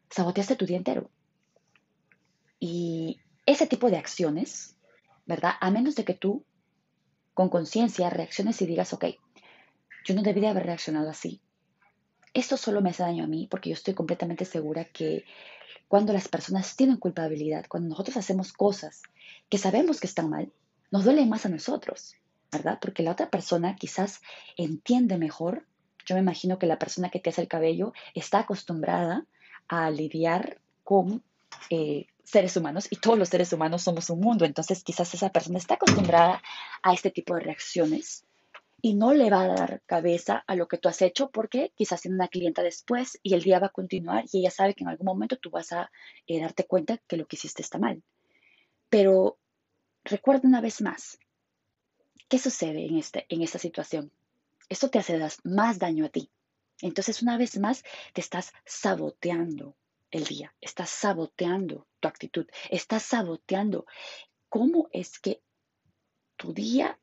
saboteaste 0.09 0.55
tu 0.55 0.65
día 0.65 0.77
entero. 0.77 1.09
Y 2.59 3.19
ese 3.45 3.67
tipo 3.67 3.89
de 3.89 3.97
acciones 3.97 4.72
¿verdad? 5.25 5.53
A 5.59 5.71
menos 5.71 5.95
de 5.95 6.05
que 6.05 6.13
tú, 6.13 6.45
con 7.33 7.49
conciencia, 7.49 8.09
reacciones 8.09 8.61
y 8.61 8.65
digas, 8.65 8.93
ok, 8.93 9.05
yo 10.05 10.15
no 10.15 10.21
debí 10.21 10.45
haber 10.45 10.65
reaccionado 10.65 11.09
así. 11.09 11.41
Esto 12.33 12.57
solo 12.57 12.81
me 12.81 12.89
hace 12.89 13.03
daño 13.03 13.23
a 13.23 13.27
mí 13.27 13.47
porque 13.49 13.69
yo 13.69 13.73
estoy 13.73 13.93
completamente 13.93 14.45
segura 14.45 14.85
que 14.85 15.25
cuando 15.87 16.13
las 16.13 16.27
personas 16.27 16.75
tienen 16.75 16.97
culpabilidad, 16.97 17.65
cuando 17.67 17.89
nosotros 17.89 18.17
hacemos 18.17 18.51
cosas 18.53 19.03
que 19.49 19.57
sabemos 19.57 19.99
que 19.99 20.07
están 20.07 20.29
mal, 20.29 20.51
nos 20.91 21.03
duele 21.03 21.25
más 21.25 21.45
a 21.45 21.49
nosotros, 21.49 22.15
¿verdad? 22.51 22.79
Porque 22.81 23.03
la 23.03 23.11
otra 23.11 23.29
persona 23.29 23.75
quizás 23.75 24.21
entiende 24.57 25.17
mejor. 25.17 25.67
Yo 26.05 26.15
me 26.15 26.21
imagino 26.21 26.57
que 26.57 26.65
la 26.65 26.79
persona 26.79 27.09
que 27.09 27.19
te 27.19 27.29
hace 27.29 27.41
el 27.41 27.47
cabello 27.47 27.93
está 28.15 28.39
acostumbrada 28.39 29.25
a 29.67 29.89
lidiar 29.91 30.59
con 30.83 31.23
eh, 31.69 32.07
seres 32.23 32.55
humanos 32.57 32.87
y 32.89 32.97
todos 32.97 33.17
los 33.17 33.29
seres 33.29 33.51
humanos 33.53 33.83
somos 33.83 34.09
un 34.09 34.19
mundo, 34.19 34.45
entonces 34.45 34.83
quizás 34.83 35.13
esa 35.13 35.29
persona 35.29 35.57
está 35.57 35.75
acostumbrada 35.75 36.41
a 36.81 36.93
este 36.93 37.11
tipo 37.11 37.35
de 37.35 37.41
reacciones 37.41 38.25
y 38.81 38.95
no 38.95 39.13
le 39.13 39.29
va 39.29 39.43
a 39.43 39.47
dar 39.47 39.81
cabeza 39.85 40.43
a 40.45 40.55
lo 40.55 40.67
que 40.67 40.77
tú 40.77 40.89
has 40.89 41.01
hecho 41.01 41.31
porque 41.31 41.71
quizás 41.75 42.01
tiene 42.01 42.15
una 42.15 42.27
clienta 42.27 42.61
después 42.61 43.17
y 43.23 43.33
el 43.33 43.41
día 43.41 43.59
va 43.59 43.67
a 43.67 43.69
continuar 43.69 44.25
y 44.31 44.39
ella 44.39 44.51
sabe 44.51 44.73
que 44.73 44.83
en 44.83 44.89
algún 44.89 45.05
momento 45.05 45.37
tú 45.37 45.49
vas 45.49 45.71
a 45.71 45.89
eh, 46.27 46.41
darte 46.41 46.65
cuenta 46.65 46.97
que 47.07 47.15
lo 47.15 47.25
que 47.25 47.37
hiciste 47.37 47.61
está 47.61 47.77
mal. 47.77 48.03
Pero 48.89 49.37
recuerda 50.03 50.49
una 50.49 50.59
vez 50.59 50.81
más, 50.81 51.17
¿qué 52.27 52.37
sucede 52.39 52.85
en, 52.85 52.97
este, 52.97 53.25
en 53.29 53.41
esta 53.41 53.57
situación? 53.57 54.11
Esto 54.67 54.89
te 54.89 54.99
hace 54.99 55.17
más 55.43 55.79
daño 55.79 56.05
a 56.05 56.09
ti. 56.09 56.29
Entonces, 56.81 57.21
una 57.21 57.37
vez 57.37 57.57
más, 57.59 57.83
te 58.13 58.19
estás 58.19 58.51
saboteando 58.65 59.75
el 60.13 60.25
día, 60.25 60.53
estás 60.61 60.89
saboteando 60.89 61.87
tu 61.99 62.07
actitud, 62.07 62.45
estás 62.69 63.03
saboteando 63.03 63.85
cómo 64.49 64.87
es 64.91 65.19
que 65.19 65.41
tu 66.35 66.53
día 66.53 66.99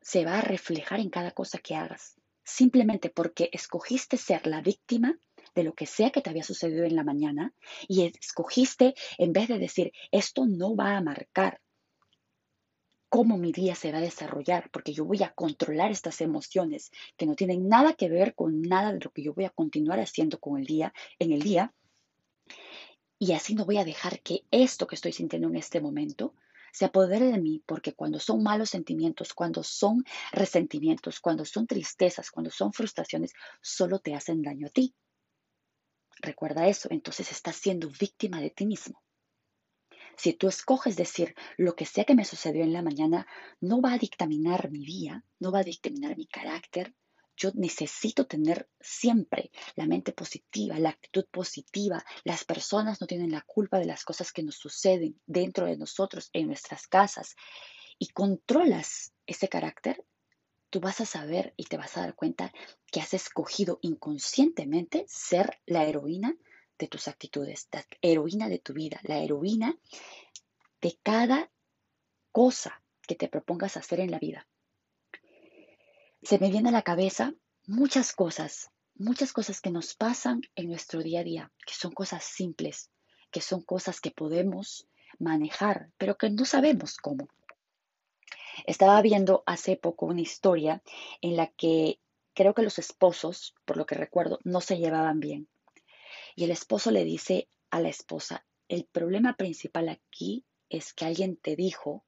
se 0.00 0.24
va 0.24 0.38
a 0.38 0.42
reflejar 0.42 1.00
en 1.00 1.10
cada 1.10 1.32
cosa 1.32 1.58
que 1.58 1.74
hagas. 1.74 2.16
simplemente 2.44 3.10
porque 3.10 3.50
escogiste 3.52 4.16
ser 4.16 4.46
la 4.46 4.62
víctima 4.62 5.18
de 5.54 5.64
lo 5.64 5.74
que 5.74 5.84
sea 5.84 6.10
que 6.10 6.22
te 6.22 6.30
había 6.30 6.42
sucedido 6.42 6.84
en 6.84 6.96
la 6.96 7.04
mañana 7.04 7.52
y 7.88 8.04
escogiste, 8.06 8.94
en 9.18 9.34
vez 9.34 9.48
de 9.48 9.58
decir, 9.58 9.92
esto 10.10 10.46
no 10.46 10.74
va 10.74 10.96
a 10.96 11.02
marcar 11.02 11.60
cómo 13.10 13.36
mi 13.38 13.52
día 13.52 13.74
se 13.74 13.92
va 13.92 13.98
a 13.98 14.02
desarrollar, 14.02 14.70
porque 14.70 14.92
yo 14.92 15.04
voy 15.04 15.22
a 15.22 15.32
controlar 15.32 15.90
estas 15.90 16.20
emociones 16.20 16.90
que 17.16 17.26
no 17.26 17.34
tienen 17.34 17.68
nada 17.68 17.94
que 17.94 18.08
ver 18.08 18.34
con 18.34 18.62
nada 18.62 18.92
de 18.92 19.00
lo 19.00 19.10
que 19.10 19.22
yo 19.22 19.34
voy 19.34 19.44
a 19.44 19.50
continuar 19.50 19.98
haciendo 20.00 20.38
con 20.38 20.58
el 20.58 20.66
día, 20.66 20.92
en 21.18 21.32
el 21.32 21.42
día. 21.42 21.74
Y 23.18 23.32
así 23.32 23.54
no 23.54 23.64
voy 23.64 23.78
a 23.78 23.84
dejar 23.84 24.20
que 24.20 24.44
esto 24.50 24.86
que 24.86 24.94
estoy 24.94 25.12
sintiendo 25.12 25.48
en 25.48 25.56
este 25.56 25.80
momento 25.80 26.34
se 26.72 26.84
apodere 26.84 27.26
de 27.26 27.40
mí, 27.40 27.62
porque 27.66 27.94
cuando 27.94 28.20
son 28.20 28.42
malos 28.42 28.70
sentimientos, 28.70 29.34
cuando 29.34 29.62
son 29.64 30.04
resentimientos, 30.32 31.18
cuando 31.18 31.44
son 31.44 31.66
tristezas, 31.66 32.30
cuando 32.30 32.50
son 32.50 32.72
frustraciones, 32.72 33.32
solo 33.60 33.98
te 33.98 34.14
hacen 34.14 34.42
daño 34.42 34.68
a 34.68 34.70
ti. 34.70 34.94
Recuerda 36.20 36.68
eso, 36.68 36.88
entonces 36.90 37.30
estás 37.32 37.56
siendo 37.56 37.88
víctima 37.88 38.40
de 38.40 38.50
ti 38.50 38.66
mismo. 38.66 39.02
Si 40.16 40.32
tú 40.32 40.48
escoges 40.48 40.96
decir 40.96 41.34
lo 41.56 41.76
que 41.76 41.86
sea 41.86 42.04
que 42.04 42.16
me 42.16 42.24
sucedió 42.24 42.64
en 42.64 42.72
la 42.72 42.82
mañana, 42.82 43.26
no 43.60 43.80
va 43.80 43.92
a 43.92 43.98
dictaminar 43.98 44.70
mi 44.70 44.84
día, 44.84 45.24
no 45.38 45.52
va 45.52 45.60
a 45.60 45.64
dictaminar 45.64 46.16
mi 46.16 46.26
carácter. 46.26 46.94
Yo 47.38 47.52
necesito 47.54 48.26
tener 48.26 48.68
siempre 48.80 49.52
la 49.76 49.86
mente 49.86 50.12
positiva, 50.12 50.78
la 50.80 50.90
actitud 50.90 51.24
positiva. 51.30 52.04
Las 52.24 52.44
personas 52.44 53.00
no 53.00 53.06
tienen 53.06 53.30
la 53.30 53.42
culpa 53.42 53.78
de 53.78 53.86
las 53.86 54.04
cosas 54.04 54.32
que 54.32 54.42
nos 54.42 54.56
suceden 54.56 55.20
dentro 55.24 55.66
de 55.66 55.76
nosotros, 55.76 56.30
en 56.32 56.48
nuestras 56.48 56.88
casas. 56.88 57.36
Y 57.96 58.08
controlas 58.08 59.12
ese 59.26 59.48
carácter, 59.48 60.04
tú 60.68 60.80
vas 60.80 61.00
a 61.00 61.06
saber 61.06 61.54
y 61.56 61.64
te 61.66 61.76
vas 61.76 61.96
a 61.96 62.00
dar 62.00 62.16
cuenta 62.16 62.52
que 62.90 63.00
has 63.00 63.14
escogido 63.14 63.78
inconscientemente 63.82 65.04
ser 65.08 65.60
la 65.64 65.84
heroína 65.84 66.36
de 66.76 66.88
tus 66.88 67.06
actitudes, 67.06 67.68
la 67.70 67.86
heroína 68.02 68.48
de 68.48 68.58
tu 68.58 68.72
vida, 68.72 69.00
la 69.04 69.18
heroína 69.18 69.78
de 70.80 70.98
cada 71.02 71.50
cosa 72.32 72.82
que 73.06 73.14
te 73.14 73.28
propongas 73.28 73.76
hacer 73.76 74.00
en 74.00 74.10
la 74.10 74.18
vida. 74.18 74.48
Se 76.22 76.38
me 76.38 76.50
viene 76.50 76.70
a 76.70 76.72
la 76.72 76.82
cabeza 76.82 77.32
muchas 77.66 78.12
cosas, 78.12 78.70
muchas 78.94 79.32
cosas 79.32 79.60
que 79.60 79.70
nos 79.70 79.94
pasan 79.94 80.42
en 80.56 80.68
nuestro 80.68 81.02
día 81.02 81.20
a 81.20 81.24
día, 81.24 81.52
que 81.64 81.74
son 81.74 81.92
cosas 81.92 82.24
simples, 82.24 82.90
que 83.30 83.40
son 83.40 83.62
cosas 83.62 84.00
que 84.00 84.10
podemos 84.10 84.88
manejar, 85.18 85.90
pero 85.96 86.16
que 86.16 86.30
no 86.30 86.44
sabemos 86.44 86.96
cómo. 86.96 87.28
Estaba 88.66 89.00
viendo 89.00 89.44
hace 89.46 89.76
poco 89.76 90.06
una 90.06 90.20
historia 90.20 90.82
en 91.20 91.36
la 91.36 91.46
que 91.46 92.00
creo 92.34 92.52
que 92.52 92.62
los 92.62 92.78
esposos, 92.78 93.54
por 93.64 93.76
lo 93.76 93.86
que 93.86 93.94
recuerdo, 93.94 94.40
no 94.42 94.60
se 94.60 94.78
llevaban 94.78 95.20
bien. 95.20 95.48
Y 96.34 96.44
el 96.44 96.50
esposo 96.50 96.90
le 96.90 97.04
dice 97.04 97.48
a 97.70 97.80
la 97.80 97.88
esposa, 97.88 98.44
el 98.68 98.84
problema 98.84 99.36
principal 99.36 99.88
aquí 99.88 100.44
es 100.68 100.92
que 100.92 101.04
alguien 101.04 101.36
te 101.36 101.54
dijo 101.54 102.04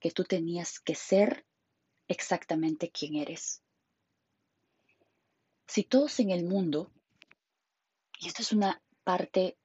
que 0.00 0.10
tú 0.10 0.24
tenías 0.24 0.80
que 0.80 0.94
ser 0.94 1.46
exactamente 2.08 2.90
quien 2.90 3.16
eres. 3.16 3.62
Si 5.66 5.84
todos 5.84 6.20
en 6.20 6.30
el 6.30 6.44
mundo, 6.44 6.90
y 8.20 8.28
esta 8.28 8.42
es 8.42 8.52
una 8.52 8.82
parte 9.02 9.56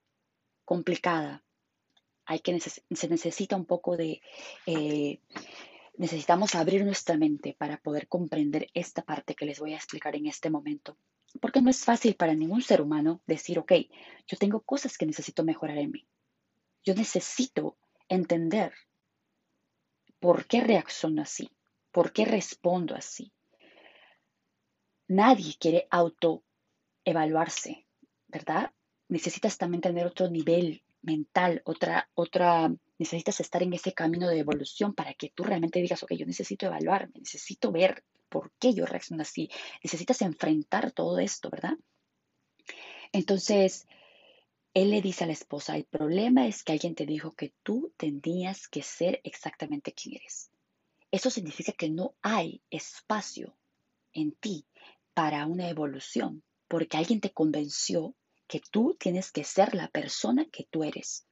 complicada, 0.66 1.44
hay 2.26 2.40
que 2.40 2.60
se 2.60 3.08
necesita 3.10 3.56
un 3.56 3.66
poco 3.66 3.98
de, 3.98 4.22
eh, 4.66 5.20
necesitamos 5.98 6.56
abrir 6.56 6.86
nuestra 6.86 7.18
mente 7.18 7.56
para 7.58 7.78
poder 7.78 8.08
comprender 8.08 8.70
esta 8.74 9.02
parte 9.02 9.36
que 9.36 9.46
les 9.46 9.60
voy 9.60 9.74
a 9.74 9.78
explicar 9.78 10.16
en 10.16 10.28
este 10.28 10.50
momento. 10.50 10.96
Porque 11.42 11.62
no 11.62 11.70
es 11.70 11.84
fácil 11.84 12.16
para 12.16 12.36
ningún 12.36 12.62
ser 12.62 12.82
humano 12.82 13.22
decir, 13.28 13.60
ok, 13.60 13.74
yo 14.28 14.38
tengo 14.38 14.62
cosas 14.62 14.98
que 14.98 15.06
necesito 15.06 15.44
mejorar 15.44 15.78
en 15.78 15.92
mí. 15.92 16.08
Yo 16.84 16.96
necesito 16.96 17.78
entender 18.08 18.74
por 20.20 20.46
qué 20.46 20.62
reacciono 20.62 21.22
así, 21.22 21.50
por 21.92 22.14
qué 22.14 22.26
respondo 22.26 22.96
así. 22.96 23.32
Nadie 25.08 25.56
quiere 25.60 25.88
autoevaluarse, 25.90 27.88
¿verdad? 28.28 28.72
Necesitas 29.08 29.58
también 29.58 29.82
tener 29.82 30.06
otro 30.06 30.30
nivel 30.30 30.84
mental, 31.02 31.62
otra, 31.66 32.10
otra, 32.14 32.72
necesitas 32.98 33.40
estar 33.40 33.64
en 33.64 33.74
ese 33.74 33.94
camino 33.94 34.28
de 34.28 34.40
evolución 34.40 34.94
para 34.94 35.14
que 35.14 35.30
tú 35.30 35.44
realmente 35.44 35.82
digas, 35.82 36.04
ok, 36.04 36.14
yo 36.14 36.26
necesito 36.26 36.68
evaluarme, 36.68 37.20
necesito 37.20 37.72
ver 37.72 38.04
por 38.30 38.52
qué 38.60 38.74
yo 38.74 38.86
reacciono 38.86 39.24
así. 39.24 39.50
Necesitas 39.84 40.22
enfrentar 40.22 40.92
todo 40.92 41.18
esto, 41.20 41.50
¿verdad? 41.50 41.74
Entonces, 43.12 43.88
él 44.74 44.92
le 44.92 45.02
dice 45.02 45.24
a 45.24 45.28
la 45.28 45.34
esposa, 45.34 45.76
el 45.76 45.86
problema 45.86 46.48
es 46.48 46.64
que 46.64 46.74
alguien 46.74 46.94
te 46.94 47.08
dijo 47.08 47.34
que 47.34 47.54
tú 47.64 47.92
tenías 47.98 48.68
que 48.68 48.84
ser 48.84 49.20
exactamente 49.24 49.94
quien 49.94 50.18
eres. 50.18 50.49
Eso 51.12 51.30
significa 51.30 51.72
que 51.72 51.90
no 51.90 52.16
hay 52.22 52.62
espacio 52.70 53.58
en 54.14 54.32
ti 54.34 54.66
para 55.14 55.46
una 55.46 55.70
evolución, 55.70 56.44
porque 56.68 56.98
alguien 56.98 57.20
te 57.20 57.32
convenció 57.32 58.16
que 58.48 58.62
tú 58.72 58.96
tienes 59.00 59.32
que 59.32 59.44
ser 59.44 59.76
la 59.76 59.88
persona 59.90 60.46
que 60.46 60.68
tú 60.70 60.84
eres. 60.84 61.28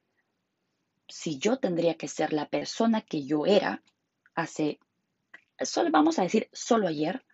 Si 1.08 1.38
yo 1.38 1.58
tendría 1.58 1.96
que 1.96 2.08
ser 2.08 2.32
la 2.32 2.48
persona 2.48 3.02
que 3.02 3.24
yo 3.24 3.46
era 3.46 3.82
hace 4.34 4.78
solo 5.64 5.90
vamos 5.90 6.18
a 6.18 6.22
decir 6.22 6.48
solo 6.52 6.88
ayer, 6.88 7.24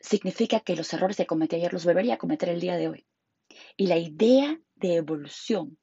significa 0.00 0.60
que 0.60 0.76
los 0.76 0.92
errores 0.92 1.16
que 1.16 1.26
cometí 1.26 1.56
ayer 1.56 1.72
los 1.72 1.84
volvería 1.84 2.14
a 2.14 2.18
cometer 2.18 2.48
el 2.48 2.60
día 2.60 2.76
de 2.76 2.88
hoy. 2.88 3.06
Y 3.76 3.86
la 3.86 3.98
idea 3.98 4.58
de 4.76 4.96
evolución 4.96 5.78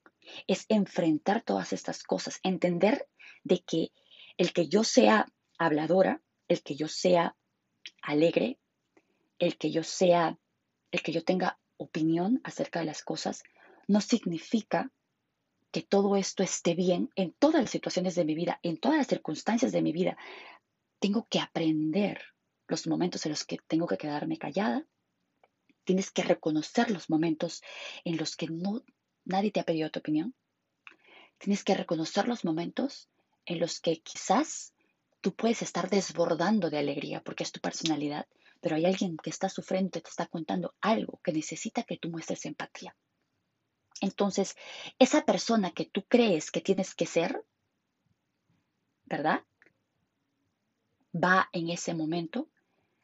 es 0.47 0.65
enfrentar 0.69 1.41
todas 1.41 1.73
estas 1.73 2.03
cosas, 2.03 2.39
entender 2.43 3.07
de 3.43 3.59
que 3.59 3.91
el 4.39 4.53
que 4.53 4.69
yo 4.69 4.85
sea 4.85 5.27
habladora, 5.57 6.21
el 6.47 6.63
que 6.63 6.75
yo 6.75 6.87
sea 6.87 7.35
alegre, 8.01 8.57
el 9.37 9.57
que 9.57 9.69
yo 9.69 9.83
sea, 9.83 10.39
el 10.91 11.03
que 11.03 11.11
yo 11.11 11.25
tenga 11.25 11.59
opinión 11.75 12.39
acerca 12.45 12.79
de 12.79 12.85
las 12.85 13.03
cosas, 13.03 13.43
no 13.89 13.99
significa 13.99 14.93
que 15.71 15.81
todo 15.81 16.15
esto 16.15 16.41
esté 16.41 16.73
bien 16.73 17.09
en 17.17 17.33
todas 17.33 17.61
las 17.61 17.69
situaciones 17.69 18.15
de 18.15 18.23
mi 18.23 18.33
vida, 18.33 18.61
en 18.63 18.77
todas 18.77 18.97
las 18.97 19.07
circunstancias 19.07 19.73
de 19.73 19.81
mi 19.81 19.91
vida. 19.91 20.17
Tengo 20.99 21.27
que 21.29 21.41
aprender 21.41 22.21
los 22.69 22.87
momentos 22.87 23.25
en 23.25 23.31
los 23.31 23.43
que 23.43 23.57
tengo 23.67 23.87
que 23.87 23.97
quedarme 23.97 24.37
callada. 24.37 24.85
Tienes 25.83 26.11
que 26.11 26.23
reconocer 26.23 26.91
los 26.91 27.09
momentos 27.09 27.61
en 28.05 28.15
los 28.15 28.37
que 28.37 28.47
no 28.47 28.85
nadie 29.25 29.51
te 29.51 29.59
ha 29.59 29.65
pedido 29.65 29.89
tu 29.89 29.99
opinión. 29.99 30.33
Tienes 31.39 31.65
que 31.65 31.75
reconocer 31.75 32.29
los 32.29 32.45
momentos 32.45 33.09
en 33.45 33.59
los 33.59 33.79
que 33.79 34.01
quizás 34.01 34.73
tú 35.21 35.35
puedes 35.35 35.61
estar 35.61 35.89
desbordando 35.89 36.69
de 36.69 36.77
alegría 36.77 37.21
porque 37.21 37.43
es 37.43 37.51
tu 37.51 37.59
personalidad, 37.59 38.27
pero 38.61 38.75
hay 38.75 38.85
alguien 38.85 39.17
que 39.17 39.29
está 39.29 39.49
sufriendo 39.49 40.01
te 40.01 40.09
está 40.09 40.27
contando 40.27 40.75
algo 40.81 41.19
que 41.23 41.33
necesita 41.33 41.83
que 41.83 41.97
tú 41.97 42.09
muestres 42.09 42.45
empatía. 42.45 42.95
Entonces, 44.01 44.55
esa 44.97 45.25
persona 45.25 45.71
que 45.71 45.85
tú 45.85 46.05
crees 46.07 46.51
que 46.51 46.61
tienes 46.61 46.95
que 46.95 47.05
ser, 47.05 47.43
¿verdad? 49.03 49.43
Va 51.13 51.49
en 51.51 51.69
ese 51.69 51.93
momento 51.93 52.49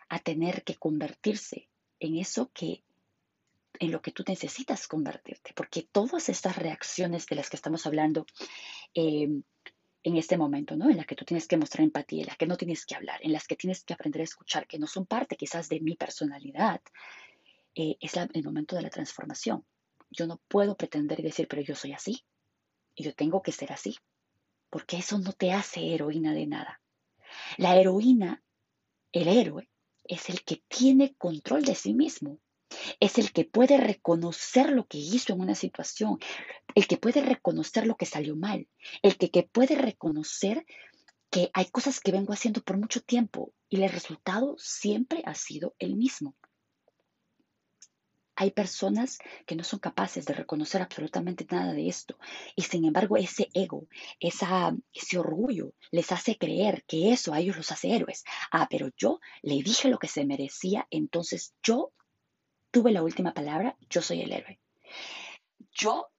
a 0.07 0.19
tener 0.19 0.63
que 0.63 0.75
convertirse 0.75 1.69
en 1.99 2.17
eso 2.17 2.51
que 2.53 2.83
en 3.79 3.91
lo 3.91 4.01
que 4.01 4.11
tú 4.11 4.23
necesitas 4.25 4.87
convertirte, 4.87 5.51
porque 5.53 5.83
todas 5.83 6.29
estas 6.29 6.55
reacciones 6.55 7.25
de 7.25 7.35
las 7.35 7.49
que 7.49 7.57
estamos 7.57 7.85
hablando 7.85 8.25
em, 8.93 9.43
en 10.05 10.17
este 10.17 10.37
momento, 10.37 10.77
¿no? 10.77 10.87
En 10.87 10.97
las 10.97 11.07
que 11.07 11.15
tú 11.15 11.25
tienes 11.25 11.47
que 11.47 11.57
mostrar 11.57 11.83
empatía, 11.83 12.21
en 12.21 12.27
las 12.27 12.37
que 12.37 12.45
no 12.45 12.57
tienes 12.57 12.85
que 12.85 12.93
hablar, 12.93 13.19
en 13.23 13.33
las 13.33 13.47
que 13.47 13.55
tienes 13.55 13.83
que 13.83 13.95
aprender 13.95 14.21
a 14.21 14.25
escuchar, 14.25 14.67
que 14.67 14.77
no 14.77 14.85
son 14.85 15.07
parte 15.07 15.35
quizás 15.35 15.67
de 15.67 15.79
mi 15.79 15.95
personalidad, 15.95 16.79
eh, 17.73 17.97
es 17.99 18.15
el 18.15 18.43
momento 18.43 18.75
de 18.75 18.83
la 18.83 18.91
transformación. 18.91 19.65
Yo 20.11 20.27
no 20.27 20.39
puedo 20.47 20.77
pretender 20.77 21.23
decir, 21.23 21.47
pero 21.47 21.63
yo 21.63 21.73
soy 21.73 21.93
así. 21.93 22.23
Y 22.93 23.03
yo 23.03 23.15
tengo 23.15 23.41
que 23.41 23.51
ser 23.51 23.73
así. 23.73 23.97
Porque 24.69 24.97
eso 24.97 25.17
no 25.17 25.33
te 25.33 25.51
hace 25.51 25.95
heroína 25.95 26.35
de 26.35 26.45
nada. 26.45 26.81
La 27.57 27.75
heroína, 27.75 28.43
el 29.11 29.27
héroe, 29.27 29.67
es 30.03 30.29
el 30.29 30.43
que 30.43 30.61
tiene 30.67 31.15
control 31.15 31.63
de 31.63 31.73
sí 31.73 31.95
mismo. 31.95 32.37
Es 32.99 33.17
el 33.17 33.31
que 33.31 33.45
puede 33.45 33.77
reconocer 33.77 34.71
lo 34.71 34.87
que 34.87 34.97
hizo 34.97 35.33
en 35.33 35.41
una 35.41 35.55
situación, 35.55 36.19
el 36.73 36.87
que 36.87 36.97
puede 36.97 37.21
reconocer 37.21 37.87
lo 37.87 37.95
que 37.95 38.05
salió 38.05 38.35
mal, 38.35 38.67
el 39.01 39.17
que, 39.17 39.29
que 39.29 39.43
puede 39.43 39.75
reconocer 39.75 40.65
que 41.29 41.49
hay 41.53 41.65
cosas 41.65 41.99
que 41.99 42.11
vengo 42.11 42.33
haciendo 42.33 42.61
por 42.61 42.77
mucho 42.77 43.01
tiempo 43.01 43.53
y 43.69 43.81
el 43.81 43.89
resultado 43.89 44.55
siempre 44.57 45.21
ha 45.25 45.35
sido 45.35 45.75
el 45.79 45.95
mismo. 45.95 46.35
Hay 48.37 48.51
personas 48.51 49.19
que 49.45 49.55
no 49.55 49.63
son 49.63 49.79
capaces 49.79 50.25
de 50.25 50.33
reconocer 50.33 50.81
absolutamente 50.81 51.45
nada 51.49 51.73
de 51.73 51.87
esto 51.87 52.17
y 52.55 52.63
sin 52.63 52.83
embargo 52.83 53.15
ese 53.15 53.49
ego, 53.53 53.87
esa, 54.19 54.75
ese 54.93 55.17
orgullo 55.17 55.73
les 55.91 56.11
hace 56.11 56.37
creer 56.37 56.83
que 56.85 57.13
eso 57.13 57.33
a 57.33 57.39
ellos 57.39 57.55
los 57.55 57.71
hace 57.71 57.95
héroes. 57.95 58.25
Ah, 58.51 58.67
pero 58.69 58.89
yo 58.97 59.19
le 59.41 59.55
dije 59.55 59.87
lo 59.87 59.99
que 59.99 60.09
se 60.09 60.25
merecía, 60.25 60.85
entonces 60.89 61.53
yo 61.63 61.93
tuve 62.75 62.91
la 62.91 63.03
última 63.03 63.33
palabra, 63.33 63.77
yo 63.89 64.01
soy 64.01 64.19
el 64.19 64.33
héroe. 64.33 64.59
Yo, 65.71 66.09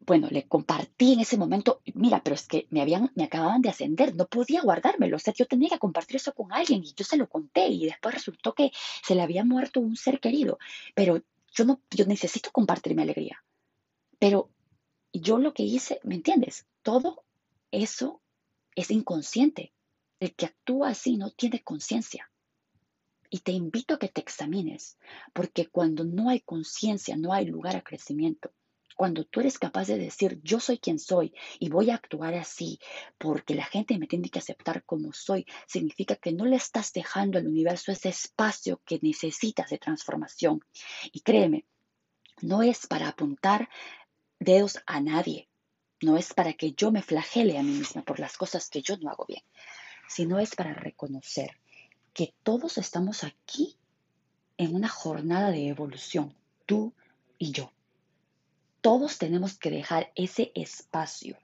bueno, 0.00 0.28
le 0.30 0.46
compartí 0.46 1.14
en 1.14 1.20
ese 1.20 1.38
momento, 1.38 1.80
mira, 1.94 2.22
pero 2.22 2.34
es 2.34 2.46
que 2.46 2.66
me, 2.68 2.82
habían, 2.82 3.10
me 3.14 3.24
acababan 3.24 3.62
de 3.62 3.70
ascender, 3.70 4.14
no 4.14 4.26
podía 4.26 4.60
guardármelo, 4.60 5.16
o 5.16 5.18
sea, 5.18 5.32
yo 5.32 5.46
tenía 5.46 5.70
que 5.70 5.78
compartir 5.78 6.16
eso 6.16 6.34
con 6.34 6.52
alguien 6.52 6.84
y 6.84 6.92
yo 6.92 7.02
se 7.02 7.16
lo 7.16 7.30
conté 7.30 7.68
y 7.68 7.86
después 7.86 8.14
resultó 8.14 8.52
que 8.52 8.72
se 9.02 9.14
le 9.14 9.22
había 9.22 9.42
muerto 9.42 9.80
un 9.80 9.96
ser 9.96 10.20
querido, 10.20 10.58
pero 10.94 11.22
yo 11.50 11.64
no, 11.64 11.80
yo 11.90 12.04
necesito 12.04 12.50
compartir 12.52 12.94
mi 12.94 13.00
alegría. 13.00 13.42
Pero 14.18 14.50
yo 15.14 15.38
lo 15.38 15.54
que 15.54 15.62
hice, 15.62 15.98
¿me 16.04 16.16
entiendes? 16.16 16.66
Todo 16.82 17.24
eso 17.70 18.20
es 18.74 18.90
inconsciente. 18.90 19.72
El 20.20 20.34
que 20.34 20.44
actúa 20.44 20.90
así 20.90 21.16
no 21.16 21.30
tiene 21.30 21.62
conciencia. 21.62 22.30
Y 23.30 23.40
te 23.40 23.52
invito 23.52 23.94
a 23.94 23.98
que 23.98 24.08
te 24.08 24.20
examines, 24.20 24.98
porque 25.32 25.66
cuando 25.66 26.04
no 26.04 26.30
hay 26.30 26.40
conciencia, 26.40 27.16
no 27.16 27.32
hay 27.32 27.46
lugar 27.46 27.76
a 27.76 27.82
crecimiento. 27.82 28.52
Cuando 28.96 29.24
tú 29.24 29.40
eres 29.40 29.58
capaz 29.58 29.88
de 29.88 29.98
decir, 29.98 30.40
yo 30.42 30.58
soy 30.58 30.78
quien 30.78 30.98
soy 30.98 31.34
y 31.58 31.68
voy 31.68 31.90
a 31.90 31.96
actuar 31.96 32.32
así 32.32 32.78
porque 33.18 33.54
la 33.54 33.66
gente 33.66 33.98
me 33.98 34.06
tiene 34.06 34.30
que 34.30 34.38
aceptar 34.38 34.84
como 34.84 35.12
soy, 35.12 35.44
significa 35.66 36.16
que 36.16 36.32
no 36.32 36.46
le 36.46 36.56
estás 36.56 36.94
dejando 36.94 37.38
al 37.38 37.46
universo 37.46 37.92
ese 37.92 38.08
espacio 38.08 38.80
que 38.86 38.98
necesitas 39.02 39.68
de 39.68 39.76
transformación. 39.76 40.60
Y 41.12 41.20
créeme, 41.20 41.66
no 42.40 42.62
es 42.62 42.86
para 42.86 43.08
apuntar 43.08 43.68
dedos 44.38 44.78
a 44.86 45.00
nadie, 45.00 45.50
no 46.00 46.16
es 46.16 46.32
para 46.32 46.54
que 46.54 46.72
yo 46.72 46.90
me 46.90 47.02
flagele 47.02 47.58
a 47.58 47.62
mí 47.62 47.72
misma 47.72 48.02
por 48.02 48.18
las 48.18 48.38
cosas 48.38 48.70
que 48.70 48.80
yo 48.80 48.96
no 48.96 49.10
hago 49.10 49.26
bien, 49.26 49.42
sino 50.08 50.38
es 50.38 50.54
para 50.54 50.72
reconocer 50.72 51.50
que 52.16 52.32
todos 52.42 52.78
estamos 52.78 53.24
aquí 53.24 53.76
en 54.56 54.74
una 54.74 54.88
jornada 54.88 55.50
de 55.50 55.68
evolución, 55.68 56.34
tú 56.64 56.94
y 57.36 57.52
yo. 57.52 57.70
Todos 58.80 59.18
tenemos 59.18 59.58
que 59.58 59.70
dejar 59.70 60.12
ese 60.14 60.50
espacio 60.54 61.36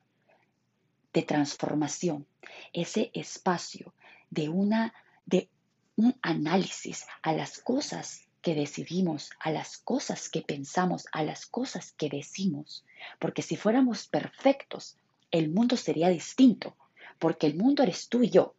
de 1.13 1.21
transformación, 1.25 2.27
ese 2.73 3.11
espacio 3.13 3.93
de 4.31 4.49
una 4.49 4.95
de 5.27 5.51
un 5.97 6.17
análisis 6.23 7.05
a 7.21 7.35
las 7.35 7.59
cosas 7.59 8.23
que 8.41 8.55
decidimos, 8.55 9.29
a 9.41 9.51
las 9.51 9.77
cosas 9.77 10.31
que 10.31 10.41
pensamos, 10.41 11.05
a 11.13 11.23
las 11.23 11.45
cosas 11.45 11.93
que 11.93 12.09
decimos, 12.09 12.83
porque 13.19 13.43
si 13.43 13.57
fuéramos 13.57 14.09
perfectos, 14.09 14.97
el 15.33 15.51
mundo 15.51 15.77
sería 15.77 16.09
distinto, 16.09 16.79
porque 17.19 17.47
el 17.47 17.57
mundo 17.57 17.83
eres 17.83 18.09
tú 18.09 18.23
y 18.23 18.31
yo, 18.31 18.55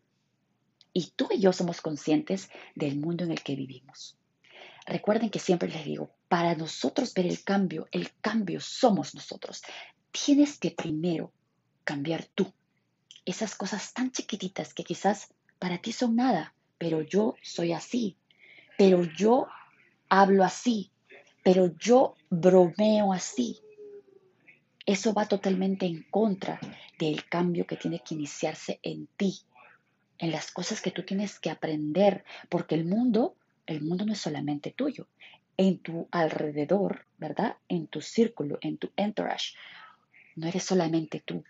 y 0.93 1.11
tú 1.15 1.27
y 1.31 1.39
yo 1.39 1.51
somos 1.51 1.81
conscientes 1.81 2.49
del 2.75 2.97
mundo 2.97 3.23
en 3.23 3.31
el 3.31 3.41
que 3.41 3.55
vivimos. 3.55 4.17
Recuerden 4.85 5.29
que 5.29 5.39
siempre 5.39 5.69
les 5.69 5.85
digo, 5.85 6.11
para 6.27 6.55
nosotros 6.55 7.13
ver 7.13 7.25
el 7.25 7.43
cambio, 7.43 7.87
el 7.91 8.11
cambio 8.21 8.59
somos 8.59 9.15
nosotros. 9.15 9.63
Tienes 10.11 10.59
que 10.59 10.71
primero 10.71 11.31
cambiar 11.83 12.25
tú. 12.25 12.53
Esas 13.25 13.55
cosas 13.55 13.93
tan 13.93 14.11
chiquititas 14.11 14.73
que 14.73 14.83
quizás 14.83 15.33
para 15.57 15.77
ti 15.77 15.93
son 15.93 16.15
nada, 16.15 16.53
pero 16.77 17.01
yo 17.01 17.35
soy 17.41 17.71
así, 17.71 18.17
pero 18.77 19.03
yo 19.03 19.47
hablo 20.09 20.43
así, 20.43 20.91
pero 21.43 21.73
yo 21.77 22.15
bromeo 22.29 23.13
así. 23.13 23.61
Eso 24.85 25.13
va 25.13 25.25
totalmente 25.27 25.85
en 25.85 26.03
contra 26.11 26.59
del 26.99 27.27
cambio 27.29 27.65
que 27.65 27.77
tiene 27.77 28.01
que 28.05 28.15
iniciarse 28.15 28.79
en 28.83 29.07
ti, 29.15 29.39
en 30.23 30.31
las 30.31 30.51
cosas 30.51 30.79
que 30.79 30.91
tú 30.91 31.03
tienes 31.03 31.37
que 31.37 31.49
aprender, 31.49 32.23
porque 32.47 32.75
el 32.75 32.85
mundo, 32.85 33.35
el 33.65 33.81
mundo 33.81 34.05
no 34.05 34.13
es 34.13 34.21
solamente 34.21 34.71
tuyo, 34.71 35.09
en 35.57 35.79
tu 35.79 36.07
alrededor, 36.11 37.05
¿verdad? 37.17 37.57
En 37.67 37.87
tu 37.87 37.99
círculo, 37.99 38.57
en 38.61 38.77
tu 38.77 38.89
entourage. 38.95 39.57
No 40.37 40.47
eres 40.47 40.63
solamente 40.63 41.19
tú. 41.19 41.43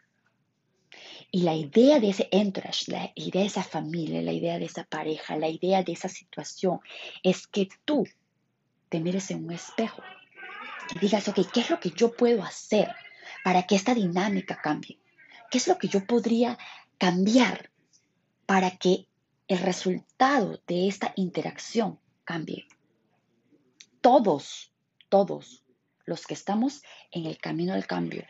Y 1.29 1.43
la 1.43 1.53
idea 1.53 1.99
de 1.99 2.09
ese 2.09 2.27
entourage, 2.31 2.91
la 2.91 3.11
idea 3.13 3.41
de 3.43 3.47
esa 3.47 3.61
familia, 3.61 4.23
la 4.23 4.33
idea 4.33 4.57
de 4.57 4.65
esa 4.65 4.85
pareja, 4.85 5.37
la 5.37 5.49
idea 5.49 5.83
de 5.83 5.91
esa 5.91 6.09
situación, 6.09 6.79
es 7.21 7.45
que 7.45 7.69
tú 7.85 8.07
te 8.89 8.99
mires 8.99 9.29
en 9.29 9.45
un 9.45 9.51
espejo 9.51 10.01
y 10.95 10.97
digas, 10.97 11.27
ok, 11.27 11.41
¿qué 11.53 11.59
es 11.59 11.69
lo 11.69 11.79
que 11.79 11.91
yo 11.91 12.11
puedo 12.11 12.41
hacer 12.41 12.91
para 13.43 13.67
que 13.67 13.75
esta 13.75 13.93
dinámica 13.93 14.59
cambie? 14.63 14.97
¿Qué 15.51 15.59
es 15.59 15.67
lo 15.67 15.77
que 15.77 15.89
yo 15.89 16.07
podría 16.07 16.57
cambiar 16.97 17.69
para 18.45 18.71
que 18.71 19.07
el 19.47 19.59
resultado 19.59 20.61
de 20.67 20.87
esta 20.87 21.13
interacción 21.15 21.99
cambie? 22.23 22.65
todos, 24.03 24.73
todos 25.07 25.63
los 26.05 26.27
que 26.27 26.33
estamos 26.33 26.83
en 27.09 27.25
el 27.25 27.37
camino 27.37 27.73
del 27.73 27.87
cambio 27.87 28.25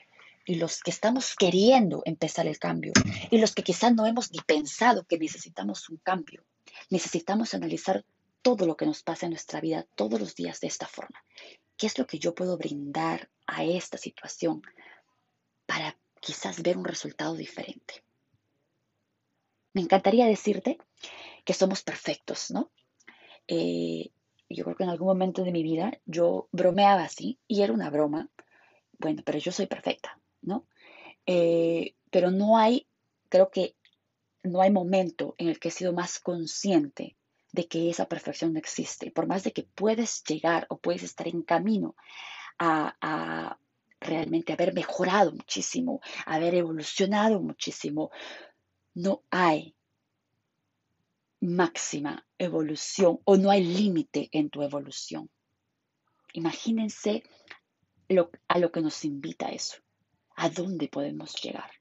y 0.46 0.56
los 0.56 0.82
que 0.84 0.92
estamos 0.92 1.36
queriendo 1.36 2.04
empezar 2.06 2.46
el 2.46 2.60
cambio 2.60 2.94
y 3.32 3.40
los 3.40 3.56
que 3.56 3.64
quizás 3.64 3.92
no 3.92 4.06
hemos 4.06 4.32
ni 4.32 4.40
pensado 4.42 5.04
que 5.04 5.18
necesitamos 5.18 5.90
un 5.90 5.98
cambio, 5.98 6.46
necesitamos 6.92 7.56
analizar 7.56 8.06
todo 8.44 8.68
lo 8.68 8.78
que 8.78 8.86
nos 8.86 9.02
pasa 9.02 9.26
en 9.26 9.32
nuestra 9.32 9.62
vida 9.62 9.88
todos 9.96 10.20
los 10.20 10.36
días 10.36 10.60
de 10.60 10.68
esta 10.68 10.86
forma. 10.86 11.24
¿Qué 11.76 11.88
es 11.88 11.98
lo 11.98 12.06
que 12.06 12.20
yo 12.20 12.36
puedo 12.36 12.56
brindar 12.56 13.32
a 13.48 13.64
esta 13.64 13.98
situación 13.98 14.62
para 15.66 15.98
quizás 16.20 16.62
ver 16.62 16.78
un 16.78 16.86
resultado 16.86 17.36
diferente? 17.36 18.03
Me 19.74 19.82
encantaría 19.82 20.26
decirte 20.28 20.78
que 21.46 21.54
somos 21.54 21.84
perfectos, 21.84 22.52
¿no? 22.52 22.72
Eh, 23.48 24.12
yo 24.50 24.64
creo 24.64 24.76
que 24.76 24.84
en 24.84 24.90
algún 24.90 25.08
momento 25.08 25.44
de 25.44 25.52
mi 25.52 25.64
vida 25.64 25.92
yo 26.06 26.48
bromeaba 26.52 27.04
así 27.04 27.40
y 27.48 27.62
era 27.62 27.74
una 27.74 27.90
broma. 27.90 28.30
Bueno, 29.00 29.24
pero 29.26 29.40
yo 29.40 29.52
soy 29.52 29.68
perfecta, 29.68 30.20
¿no? 30.42 30.68
Eh, 31.26 31.96
pero 32.12 32.32
no 32.32 32.58
hay, 32.58 32.88
creo 33.30 33.50
que 33.50 33.76
no 34.44 34.62
hay 34.62 34.72
momento 34.72 35.36
en 35.38 35.50
el 35.50 35.60
que 35.60 35.70
he 35.70 35.72
sido 35.72 35.94
más 35.94 36.20
consciente 36.20 37.16
de 37.52 37.68
que 37.68 37.90
esa 37.90 38.08
perfección 38.08 38.54
no 38.54 38.60
existe. 38.60 39.12
Por 39.12 39.28
más 39.28 39.44
de 39.44 39.54
que 39.54 39.64
puedes 39.64 40.24
llegar 40.24 40.66
o 40.70 40.78
puedes 40.78 41.04
estar 41.04 41.28
en 41.28 41.44
camino 41.44 41.96
a, 42.60 42.96
a 43.02 43.58
realmente 44.00 44.54
haber 44.54 44.74
mejorado 44.74 45.32
muchísimo, 45.32 46.02
haber 46.26 46.56
evolucionado 46.56 47.40
muchísimo, 47.42 48.12
no 48.94 49.24
hay 49.32 49.76
máxima 51.40 52.26
evolución 52.38 53.20
o 53.26 53.36
no 53.38 53.50
hay 53.50 53.64
límite 53.64 54.30
en 54.32 54.50
tu 54.50 54.62
evolución. 54.62 55.30
Imagínense 56.34 57.24
a 58.48 58.60
lo 58.60 58.72
que 58.72 58.82
nos 58.82 59.06
invita 59.06 59.50
eso. 59.50 59.78
¿A 60.36 60.50
dónde 60.50 60.88
podemos 60.88 61.36
llegar? 61.42 61.72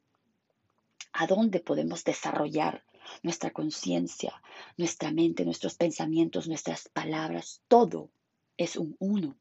¿A 1.12 1.26
dónde 1.26 1.60
podemos 1.60 2.04
desarrollar 2.04 2.84
nuestra 3.22 3.50
conciencia, 3.50 4.42
nuestra 4.76 5.10
mente, 5.10 5.44
nuestros 5.44 5.74
pensamientos, 5.74 6.48
nuestras 6.48 6.88
palabras? 6.88 7.62
Todo 7.68 8.10
es 8.56 8.76
un 8.76 8.96
uno. 8.98 9.36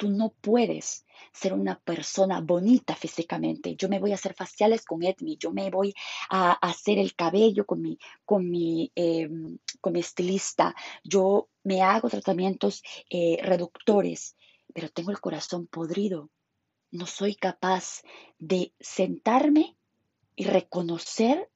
Tú 0.00 0.08
no 0.08 0.30
puedes 0.40 1.04
ser 1.30 1.52
una 1.52 1.78
persona 1.78 2.40
bonita 2.40 2.96
físicamente. 2.96 3.76
Yo 3.76 3.86
me 3.90 3.98
voy 3.98 4.12
a 4.12 4.14
hacer 4.14 4.32
faciales 4.32 4.86
con 4.86 5.02
Edmi, 5.02 5.36
yo 5.36 5.52
me 5.52 5.68
voy 5.68 5.92
a 6.30 6.52
hacer 6.52 6.96
el 6.96 7.14
cabello 7.14 7.66
con 7.66 7.82
mi, 7.82 7.98
con 8.24 8.50
mi, 8.50 8.90
em, 8.94 9.58
con 9.82 9.92
mi 9.92 10.00
estilista, 10.00 10.74
yo 11.04 11.50
me 11.64 11.82
hago 11.82 12.08
tratamientos 12.08 12.82
eh, 13.10 13.40
reductores, 13.42 14.38
pero 14.72 14.88
tengo 14.88 15.10
el 15.10 15.20
corazón 15.20 15.66
podrido. 15.66 16.30
No 16.90 17.04
soy 17.04 17.34
capaz 17.34 18.00
de 18.38 18.72
sentarme 18.80 19.76
y 20.34 20.44
reconocer 20.44 21.50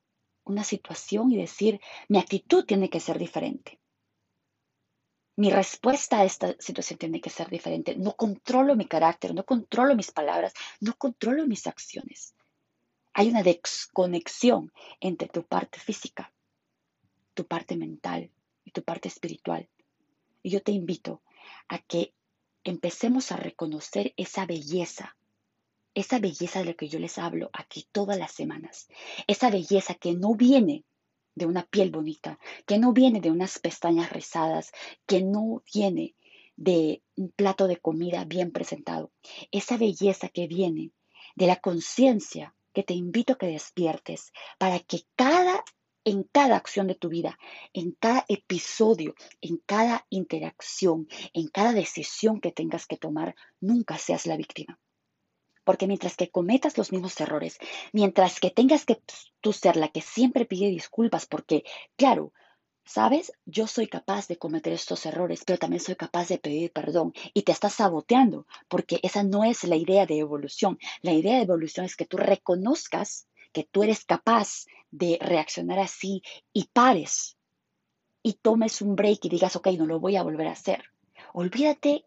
una 0.45 0.65
situación 0.65 1.33
y 1.33 1.39
decir, 1.39 1.81
mi 2.11 2.19
actitud 2.19 2.67
tiene 2.67 2.91
que 2.91 3.01
ser 3.01 3.19
diferente. 3.19 3.81
Mi 5.37 5.51
respuesta 5.51 6.21
a 6.21 6.25
esta 6.25 6.55
situación 6.61 6.99
tiene 6.99 7.21
que 7.21 7.31
ser 7.31 7.49
diferente. 7.51 7.97
No 7.97 8.15
controlo 8.15 8.77
mi 8.77 8.87
carácter, 8.87 9.35
no 9.35 9.45
controlo 9.45 9.97
mis 9.97 10.13
palabras, 10.13 10.53
no 10.81 10.95
controlo 10.97 11.47
mis 11.47 11.67
acciones. 11.67 12.35
Hay 13.13 13.29
una 13.29 13.43
desconexión 13.43 14.73
entre 15.01 15.29
tu 15.29 15.45
parte 15.45 15.81
física, 15.81 16.33
tu 17.35 17.47
parte 17.47 17.77
mental 17.77 18.31
y 18.65 18.71
tu 18.71 18.83
parte 18.83 19.09
espiritual. 19.09 19.69
Y 20.43 20.51
yo 20.51 20.63
te 20.63 20.73
invito 20.73 21.23
a 21.69 21.79
que 21.79 22.13
empecemos 22.63 23.33
a 23.33 23.37
reconocer 23.37 24.15
esa 24.17 24.47
belleza, 24.47 25.17
esa 25.95 26.19
belleza 26.19 26.61
de 26.61 26.67
la 26.67 26.75
que 26.75 26.89
yo 26.89 26.99
les 26.99 27.19
hablo 27.19 27.51
aquí 27.53 27.87
todas 27.91 28.19
las 28.19 28.33
semanas, 28.33 28.89
esa 29.27 29.51
belleza 29.51 29.95
que 29.95 30.15
no 30.15 30.35
viene 30.35 30.85
de 31.35 31.47
una 31.47 31.65
piel 31.65 31.91
bonita, 31.91 32.39
que 32.67 32.79
no 32.79 32.93
viene 32.93 33.21
de 33.21 33.31
unas 33.31 33.59
pestañas 33.59 34.11
rizadas, 34.11 34.73
que 35.07 35.23
no 35.23 35.63
viene 35.73 36.15
de 36.57 37.03
un 37.17 37.31
plato 37.31 37.67
de 37.67 37.79
comida 37.79 38.25
bien 38.25 38.53
presentado, 38.53 39.11
esa 39.51 39.77
belleza 39.77 40.29
que 40.29 40.47
viene 40.47 40.93
de 41.35 41.47
la 41.47 41.57
conciencia 41.57 42.55
que 42.73 42.83
te 42.83 42.95
invito 42.95 43.35
a 43.35 43.39
que 43.39 43.47
despiertes 43.47 44.33
para 44.59 44.79
que 44.81 45.03
cada 45.17 45.65
en 46.05 46.25
cada 46.25 46.57
acción 46.57 46.87
de 46.87 46.95
tu 46.95 47.09
vida, 47.09 47.39
en 47.73 47.93
cada 47.93 48.27
episodio, 48.29 49.15
en 49.41 49.57
cada 49.65 50.07
interacción, 50.11 51.09
en 51.33 51.49
cada 51.49 51.73
decisión 51.73 52.41
que 52.41 52.53
tengas 52.53 52.87
que 52.87 52.99
tomar, 52.99 53.35
nunca 53.61 53.97
seas 53.97 54.27
la 54.27 54.37
víctima. 54.37 54.79
Porque 55.65 55.87
mientras 55.87 56.17
que 56.17 56.31
cometas 56.31 56.79
los 56.79 56.93
mismos 56.93 57.21
errores, 57.21 57.59
mientras 57.93 58.41
que 58.41 58.51
tengas 58.51 58.85
que 58.85 59.01
tú 59.41 59.53
ser 59.53 59.77
la 59.77 59.89
que 59.89 60.01
siempre 60.01 60.45
pide 60.45 60.69
disculpas, 60.69 61.27
porque, 61.27 61.65
claro, 61.97 62.33
¿Sabes? 62.87 63.33
Yo 63.47 63.67
soy 63.67 63.87
capaz 63.87 64.29
de 64.29 64.37
cometer 64.37 64.75
estos 64.75 65.07
errores, 65.07 65.43
pero 65.47 65.59
también 65.59 65.81
soy 65.81 65.97
capaz 65.97 66.29
de 66.29 66.39
pedir 66.39 66.71
perdón 66.71 67.15
y 67.33 67.43
te 67.43 67.53
estás 67.53 67.75
saboteando 67.75 68.47
porque 68.69 69.01
esa 69.03 69.23
no 69.23 69.43
es 69.43 69.65
la 69.65 69.77
idea 69.77 70.05
de 70.05 70.19
evolución. 70.19 70.79
La 71.01 71.13
idea 71.13 71.37
de 71.37 71.45
evolución 71.45 71.87
es 71.87 71.97
que 71.97 72.05
tú 72.05 72.19
reconozcas 72.19 73.27
que 73.53 73.65
tú 73.65 73.85
eres 73.85 74.05
capaz 74.05 74.67
de 74.91 75.19
reaccionar 75.21 75.79
así 75.79 76.23
y 76.53 76.67
pares 76.73 77.39
y 78.23 78.35
tomes 78.35 78.83
un 78.83 78.97
break 78.97 79.25
y 79.25 79.29
digas, 79.31 79.57
ok, 79.57 79.69
no 79.79 79.87
lo 79.87 79.99
voy 79.99 80.17
a 80.17 80.23
volver 80.23 80.49
a 80.49 80.53
hacer. 80.53 80.85
Olvídate 81.33 82.05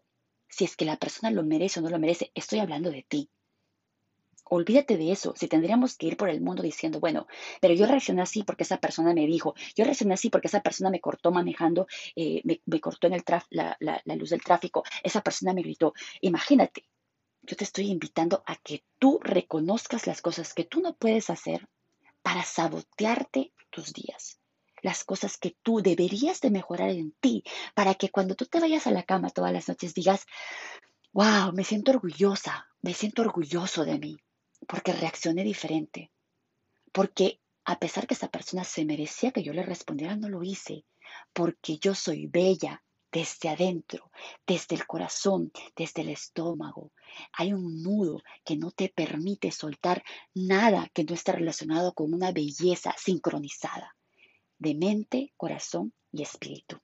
si 0.48 0.64
es 0.64 0.76
que 0.76 0.84
la 0.84 0.96
persona 0.96 1.32
lo 1.32 1.42
merece 1.42 1.80
o 1.80 1.82
no 1.82 1.90
lo 1.90 1.98
merece. 1.98 2.30
Estoy 2.34 2.60
hablando 2.60 2.90
de 2.90 3.02
ti. 3.02 3.30
Olvídate 4.50 4.96
de 4.96 5.12
eso. 5.12 5.34
Si 5.36 5.48
tendríamos 5.48 5.96
que 5.96 6.06
ir 6.06 6.16
por 6.16 6.30
el 6.30 6.40
mundo 6.40 6.62
diciendo, 6.62 7.00
bueno, 7.00 7.26
pero 7.60 7.74
yo 7.74 7.86
reaccioné 7.86 8.22
así 8.22 8.42
porque 8.42 8.62
esa 8.62 8.78
persona 8.78 9.12
me 9.12 9.26
dijo, 9.26 9.54
yo 9.76 9.84
reaccioné 9.84 10.14
así 10.14 10.30
porque 10.30 10.48
esa 10.48 10.60
persona 10.60 10.90
me 10.90 11.00
cortó 11.00 11.30
manejando, 11.30 11.86
eh, 12.16 12.42
me, 12.44 12.80
cortó 12.80 13.06
en 13.06 13.14
el 13.14 13.24
la, 13.50 13.76
la 13.80 14.16
luz 14.16 14.30
del 14.30 14.42
tráfico, 14.42 14.84
esa 15.02 15.20
persona 15.20 15.52
me 15.52 15.62
gritó. 15.62 15.92
Imagínate, 16.22 16.84
yo 17.42 17.56
te 17.56 17.64
estoy 17.64 17.90
invitando 17.90 18.42
a 18.46 18.56
que 18.56 18.84
tú 18.98 19.20
reconozcas 19.22 20.06
las 20.06 20.22
cosas 20.22 20.54
que 20.54 20.64
tú 20.64 20.80
no 20.80 20.94
puedes 20.94 21.30
hacer 21.30 21.68
para 22.22 22.42
sabotearte 22.42 23.52
tus 23.70 23.92
días. 23.92 24.38
Las 24.82 25.04
cosas 25.04 25.38
que 25.38 25.56
tú 25.62 25.80
deberías 25.80 26.40
de 26.40 26.50
mejorar 26.50 26.90
en 26.90 27.12
ti, 27.20 27.42
para 27.74 27.94
que 27.94 28.10
cuando 28.10 28.34
tú 28.34 28.46
te 28.46 28.60
vayas 28.60 28.86
a 28.86 28.92
la 28.92 29.02
cama 29.02 29.30
todas 29.30 29.52
las 29.52 29.68
noches 29.68 29.94
digas, 29.94 30.26
wow, 31.12 31.52
me 31.52 31.64
siento 31.64 31.90
orgullosa, 31.90 32.68
me 32.82 32.94
siento 32.94 33.22
orgulloso 33.22 33.84
de 33.84 33.98
mí 33.98 34.18
porque 34.66 34.92
reaccioné 34.92 35.44
diferente, 35.44 36.10
porque 36.92 37.40
a 37.64 37.78
pesar 37.78 38.06
que 38.06 38.14
esa 38.14 38.28
persona 38.28 38.64
se 38.64 38.84
merecía 38.84 39.30
que 39.30 39.42
yo 39.42 39.52
le 39.52 39.62
respondiera, 39.62 40.16
no 40.16 40.28
lo 40.28 40.42
hice, 40.42 40.84
porque 41.32 41.78
yo 41.78 41.94
soy 41.94 42.26
bella 42.26 42.82
desde 43.12 43.48
adentro, 43.48 44.10
desde 44.46 44.74
el 44.74 44.86
corazón, 44.86 45.50
desde 45.76 46.02
el 46.02 46.10
estómago. 46.10 46.92
Hay 47.32 47.52
un 47.52 47.82
nudo 47.82 48.22
que 48.44 48.56
no 48.56 48.70
te 48.70 48.88
permite 48.88 49.50
soltar 49.50 50.02
nada 50.34 50.90
que 50.92 51.04
no 51.04 51.14
esté 51.14 51.32
relacionado 51.32 51.94
con 51.94 52.12
una 52.12 52.32
belleza 52.32 52.94
sincronizada 52.98 53.96
de 54.58 54.74
mente, 54.74 55.32
corazón 55.36 55.94
y 56.12 56.22
espíritu. 56.22 56.78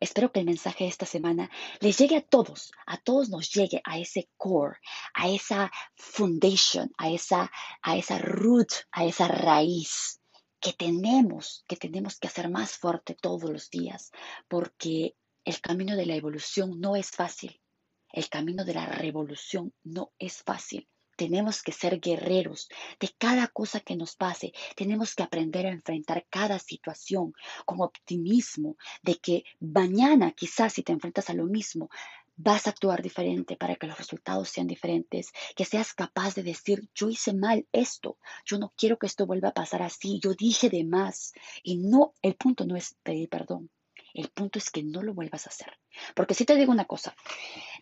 Espero 0.00 0.32
que 0.32 0.40
el 0.40 0.46
mensaje 0.46 0.84
de 0.84 0.90
esta 0.90 1.06
semana 1.06 1.50
les 1.80 1.98
llegue 1.98 2.16
a 2.16 2.22
todos, 2.26 2.72
a 2.86 2.96
todos 2.98 3.28
nos 3.28 3.50
llegue 3.50 3.80
a 3.84 3.98
ese 3.98 4.28
core, 4.36 4.78
a 5.14 5.28
esa 5.28 5.70
foundation, 5.94 6.90
a 6.98 7.10
esa, 7.10 7.50
a 7.82 7.96
esa 7.96 8.18
root, 8.18 8.68
a 8.92 9.04
esa 9.04 9.28
raíz 9.28 10.20
que 10.60 10.72
tenemos, 10.72 11.64
que 11.68 11.76
tenemos 11.76 12.18
que 12.18 12.28
hacer 12.28 12.50
más 12.50 12.72
fuerte 12.72 13.14
todos 13.14 13.50
los 13.50 13.70
días, 13.70 14.10
porque 14.48 15.16
el 15.44 15.60
camino 15.60 15.96
de 15.96 16.06
la 16.06 16.16
evolución 16.16 16.80
no 16.80 16.96
es 16.96 17.10
fácil. 17.10 17.60
El 18.12 18.28
camino 18.28 18.64
de 18.64 18.74
la 18.74 18.86
revolución 18.86 19.72
no 19.84 20.12
es 20.18 20.42
fácil. 20.42 20.88
Tenemos 21.20 21.62
que 21.62 21.72
ser 21.72 22.00
guerreros 22.00 22.70
de 22.98 23.10
cada 23.18 23.46
cosa 23.48 23.80
que 23.80 23.94
nos 23.94 24.16
pase. 24.16 24.54
Tenemos 24.74 25.14
que 25.14 25.22
aprender 25.22 25.66
a 25.66 25.70
enfrentar 25.70 26.24
cada 26.30 26.58
situación 26.58 27.34
con 27.66 27.82
optimismo 27.82 28.78
de 29.02 29.16
que 29.16 29.44
mañana 29.60 30.32
quizás 30.32 30.72
si 30.72 30.82
te 30.82 30.92
enfrentas 30.92 31.28
a 31.28 31.34
lo 31.34 31.44
mismo, 31.44 31.90
vas 32.36 32.66
a 32.66 32.70
actuar 32.70 33.02
diferente 33.02 33.54
para 33.58 33.76
que 33.76 33.86
los 33.86 33.98
resultados 33.98 34.48
sean 34.48 34.66
diferentes, 34.66 35.30
que 35.54 35.66
seas 35.66 35.92
capaz 35.92 36.34
de 36.36 36.42
decir, 36.42 36.88
yo 36.94 37.10
hice 37.10 37.34
mal 37.34 37.66
esto, 37.70 38.16
yo 38.46 38.58
no 38.58 38.72
quiero 38.74 38.98
que 38.98 39.06
esto 39.06 39.26
vuelva 39.26 39.48
a 39.48 39.58
pasar 39.60 39.82
así, 39.82 40.20
yo 40.24 40.32
dije 40.32 40.70
de 40.70 40.84
más. 40.84 41.34
Y 41.62 41.76
no, 41.76 42.14
el 42.22 42.34
punto 42.34 42.64
no 42.64 42.76
es 42.76 42.96
pedir 43.02 43.28
perdón, 43.28 43.68
el 44.14 44.30
punto 44.30 44.58
es 44.58 44.70
que 44.70 44.82
no 44.82 45.02
lo 45.02 45.12
vuelvas 45.12 45.46
a 45.46 45.50
hacer. 45.50 45.78
Porque 46.14 46.32
si 46.32 46.46
te 46.46 46.56
digo 46.56 46.72
una 46.72 46.86
cosa, 46.86 47.14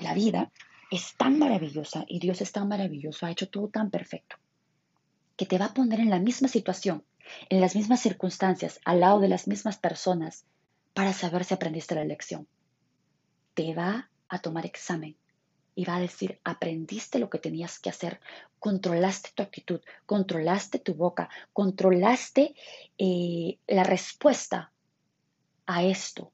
la 0.01 0.13
vida 0.13 0.51
es 0.91 1.15
tan 1.17 1.39
maravillosa 1.39 2.05
y 2.09 2.19
Dios 2.19 2.41
es 2.41 2.53
tan 2.53 2.69
maravilloso, 2.69 3.27
ha 3.27 3.31
hecho 3.31 3.49
todo 3.49 3.69
tan 3.69 3.91
perfecto, 3.91 4.37
que 5.37 5.47
te 5.47 5.59
va 5.59 5.67
a 5.67 5.75
poner 5.75 6.01
en 6.01 6.11
la 6.11 6.19
misma 6.19 6.49
situación, 6.49 7.05
en 7.49 7.61
las 7.61 7.77
mismas 7.77 8.01
circunstancias, 8.01 8.81
al 8.85 9.01
lado 9.01 9.21
de 9.21 9.29
las 9.29 9.47
mismas 9.47 9.77
personas, 9.77 10.45
para 10.95 11.13
saber 11.13 11.45
si 11.45 11.55
aprendiste 11.55 11.95
la 11.95 12.05
lección. 12.05 12.49
Te 13.55 13.75
va 13.75 14.11
a 14.29 14.39
tomar 14.41 14.67
examen 14.67 15.17
y 15.75 15.85
va 15.85 15.97
a 15.97 16.01
decir, 16.01 16.41
aprendiste 16.43 17.19
lo 17.19 17.31
que 17.31 17.39
tenías 17.39 17.79
que 17.79 17.91
hacer, 17.91 18.21
controlaste 18.59 19.31
tu 19.35 19.43
actitud, 19.43 19.81
controlaste 20.07 20.81
tu 20.81 20.95
boca, 20.95 21.29
controlaste 21.53 22.57
eh, 22.99 23.59
la 23.67 23.85
respuesta 23.85 24.73
a 25.67 25.85
esto. 25.85 26.33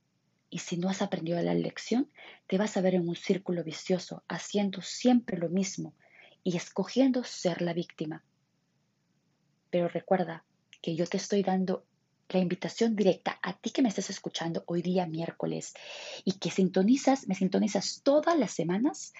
Y 0.54 0.60
si 0.60 0.76
no 0.76 0.88
has 0.88 1.02
aprendido 1.02 1.42
la 1.42 1.52
lección, 1.52 2.08
te 2.46 2.58
vas 2.58 2.76
a 2.76 2.80
ver 2.80 2.94
en 2.94 3.08
un 3.08 3.16
círculo 3.16 3.64
vicioso, 3.64 4.22
haciendo 4.28 4.82
siempre 4.82 5.36
lo 5.36 5.48
mismo 5.48 5.94
y 6.44 6.56
escogiendo 6.56 7.24
ser 7.24 7.60
la 7.60 7.72
víctima. 7.72 8.22
Pero 9.70 9.88
recuerda 9.88 10.44
que 10.80 10.94
yo 10.94 11.08
te 11.08 11.16
estoy 11.16 11.42
dando 11.42 11.84
la 12.28 12.38
invitación 12.38 12.94
directa 12.94 13.36
a 13.42 13.54
ti 13.54 13.70
que 13.70 13.82
me 13.82 13.88
estás 13.88 14.10
escuchando 14.10 14.62
hoy 14.68 14.80
día 14.80 15.06
miércoles 15.06 15.74
y 16.24 16.34
que 16.34 16.52
sintonizas, 16.52 17.26
me 17.26 17.34
sintonizas 17.34 18.02
todas 18.04 18.38
las 18.38 18.52
semanas 18.52 19.12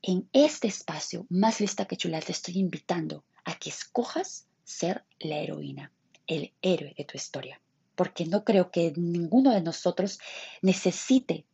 en 0.00 0.26
este 0.32 0.68
espacio 0.68 1.26
más 1.28 1.60
lista 1.60 1.84
que 1.84 1.98
chula 1.98 2.22
te 2.22 2.32
estoy 2.32 2.56
invitando 2.56 3.26
a 3.44 3.58
que 3.58 3.68
escojas 3.68 4.46
ser 4.64 5.04
la 5.18 5.36
heroína, 5.36 5.92
el 6.26 6.54
héroe 6.62 6.94
de 6.96 7.04
tu 7.04 7.18
historia 7.18 7.60
porque 7.96 8.26
no 8.26 8.44
creo 8.44 8.70
que 8.70 8.92
ninguno 8.96 9.50
de 9.50 9.62
nosotros 9.62 10.20
necesite 10.62 11.44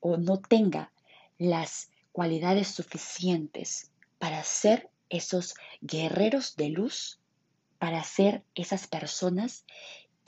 o 0.00 0.16
no 0.16 0.38
tenga 0.40 0.92
las 1.38 1.90
cualidades 2.10 2.68
suficientes 2.68 3.90
para 4.18 4.42
ser 4.42 4.90
esos 5.10 5.54
guerreros 5.80 6.56
de 6.56 6.70
luz, 6.70 7.20
para 7.78 8.02
ser 8.02 8.42
esas 8.54 8.86
personas 8.86 9.64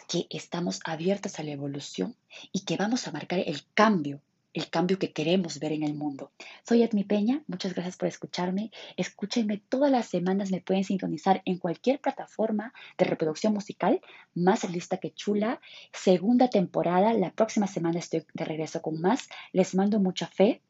que 0.07 0.27
estamos 0.31 0.81
abiertas 0.85 1.38
a 1.38 1.42
la 1.42 1.53
evolución 1.53 2.14
y 2.53 2.61
que 2.61 2.77
vamos 2.77 3.09
a 3.09 3.12
marcar 3.12 3.40
el 3.40 3.64
cambio 3.74 4.20
el 4.54 4.70
cambio 4.70 4.98
que 4.98 5.12
queremos 5.12 5.58
ver 5.58 5.72
en 5.72 5.82
el 5.82 5.94
mundo. 5.94 6.30
Soy 6.66 6.82
Edmi 6.82 7.04
Peña, 7.04 7.42
muchas 7.48 7.74
gracias 7.74 7.96
por 7.96 8.08
escucharme. 8.08 8.70
Escúchenme 8.96 9.58
todas 9.68 9.90
las 9.90 10.06
semanas, 10.06 10.50
me 10.50 10.60
pueden 10.60 10.84
sintonizar 10.84 11.42
en 11.44 11.58
cualquier 11.58 12.00
plataforma 12.00 12.72
de 12.96 13.04
reproducción 13.04 13.52
musical, 13.52 14.00
más 14.34 14.68
lista 14.70 14.98
que 14.98 15.12
chula. 15.12 15.60
Segunda 15.92 16.48
temporada, 16.48 17.12
la 17.12 17.32
próxima 17.32 17.66
semana 17.66 17.98
estoy 17.98 18.24
de 18.32 18.44
regreso 18.44 18.80
con 18.80 19.00
más. 19.00 19.28
Les 19.52 19.74
mando 19.74 19.98
mucha 19.98 20.28
fe, 20.28 20.62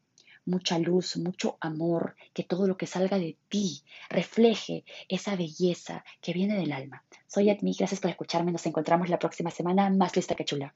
mucha 0.45 0.79
luz, 0.79 1.17
mucho 1.17 1.57
amor, 1.59 2.15
que 2.33 2.43
todo 2.43 2.67
lo 2.67 2.77
que 2.77 2.87
salga 2.87 3.19
de 3.19 3.37
ti 3.49 3.83
refleje 4.09 4.83
esa 5.09 5.35
belleza 5.35 6.03
que 6.21 6.33
viene 6.33 6.57
del 6.57 6.71
alma. 6.71 7.03
Soy 7.27 7.51
Edmi, 7.51 7.75
gracias 7.77 7.99
por 7.99 8.09
escucharme, 8.09 8.51
nos 8.51 8.65
encontramos 8.65 9.09
la 9.09 9.19
próxima 9.19 9.51
semana, 9.51 9.89
más 9.91 10.15
lista 10.15 10.35
que 10.35 10.45
chula. 10.45 10.73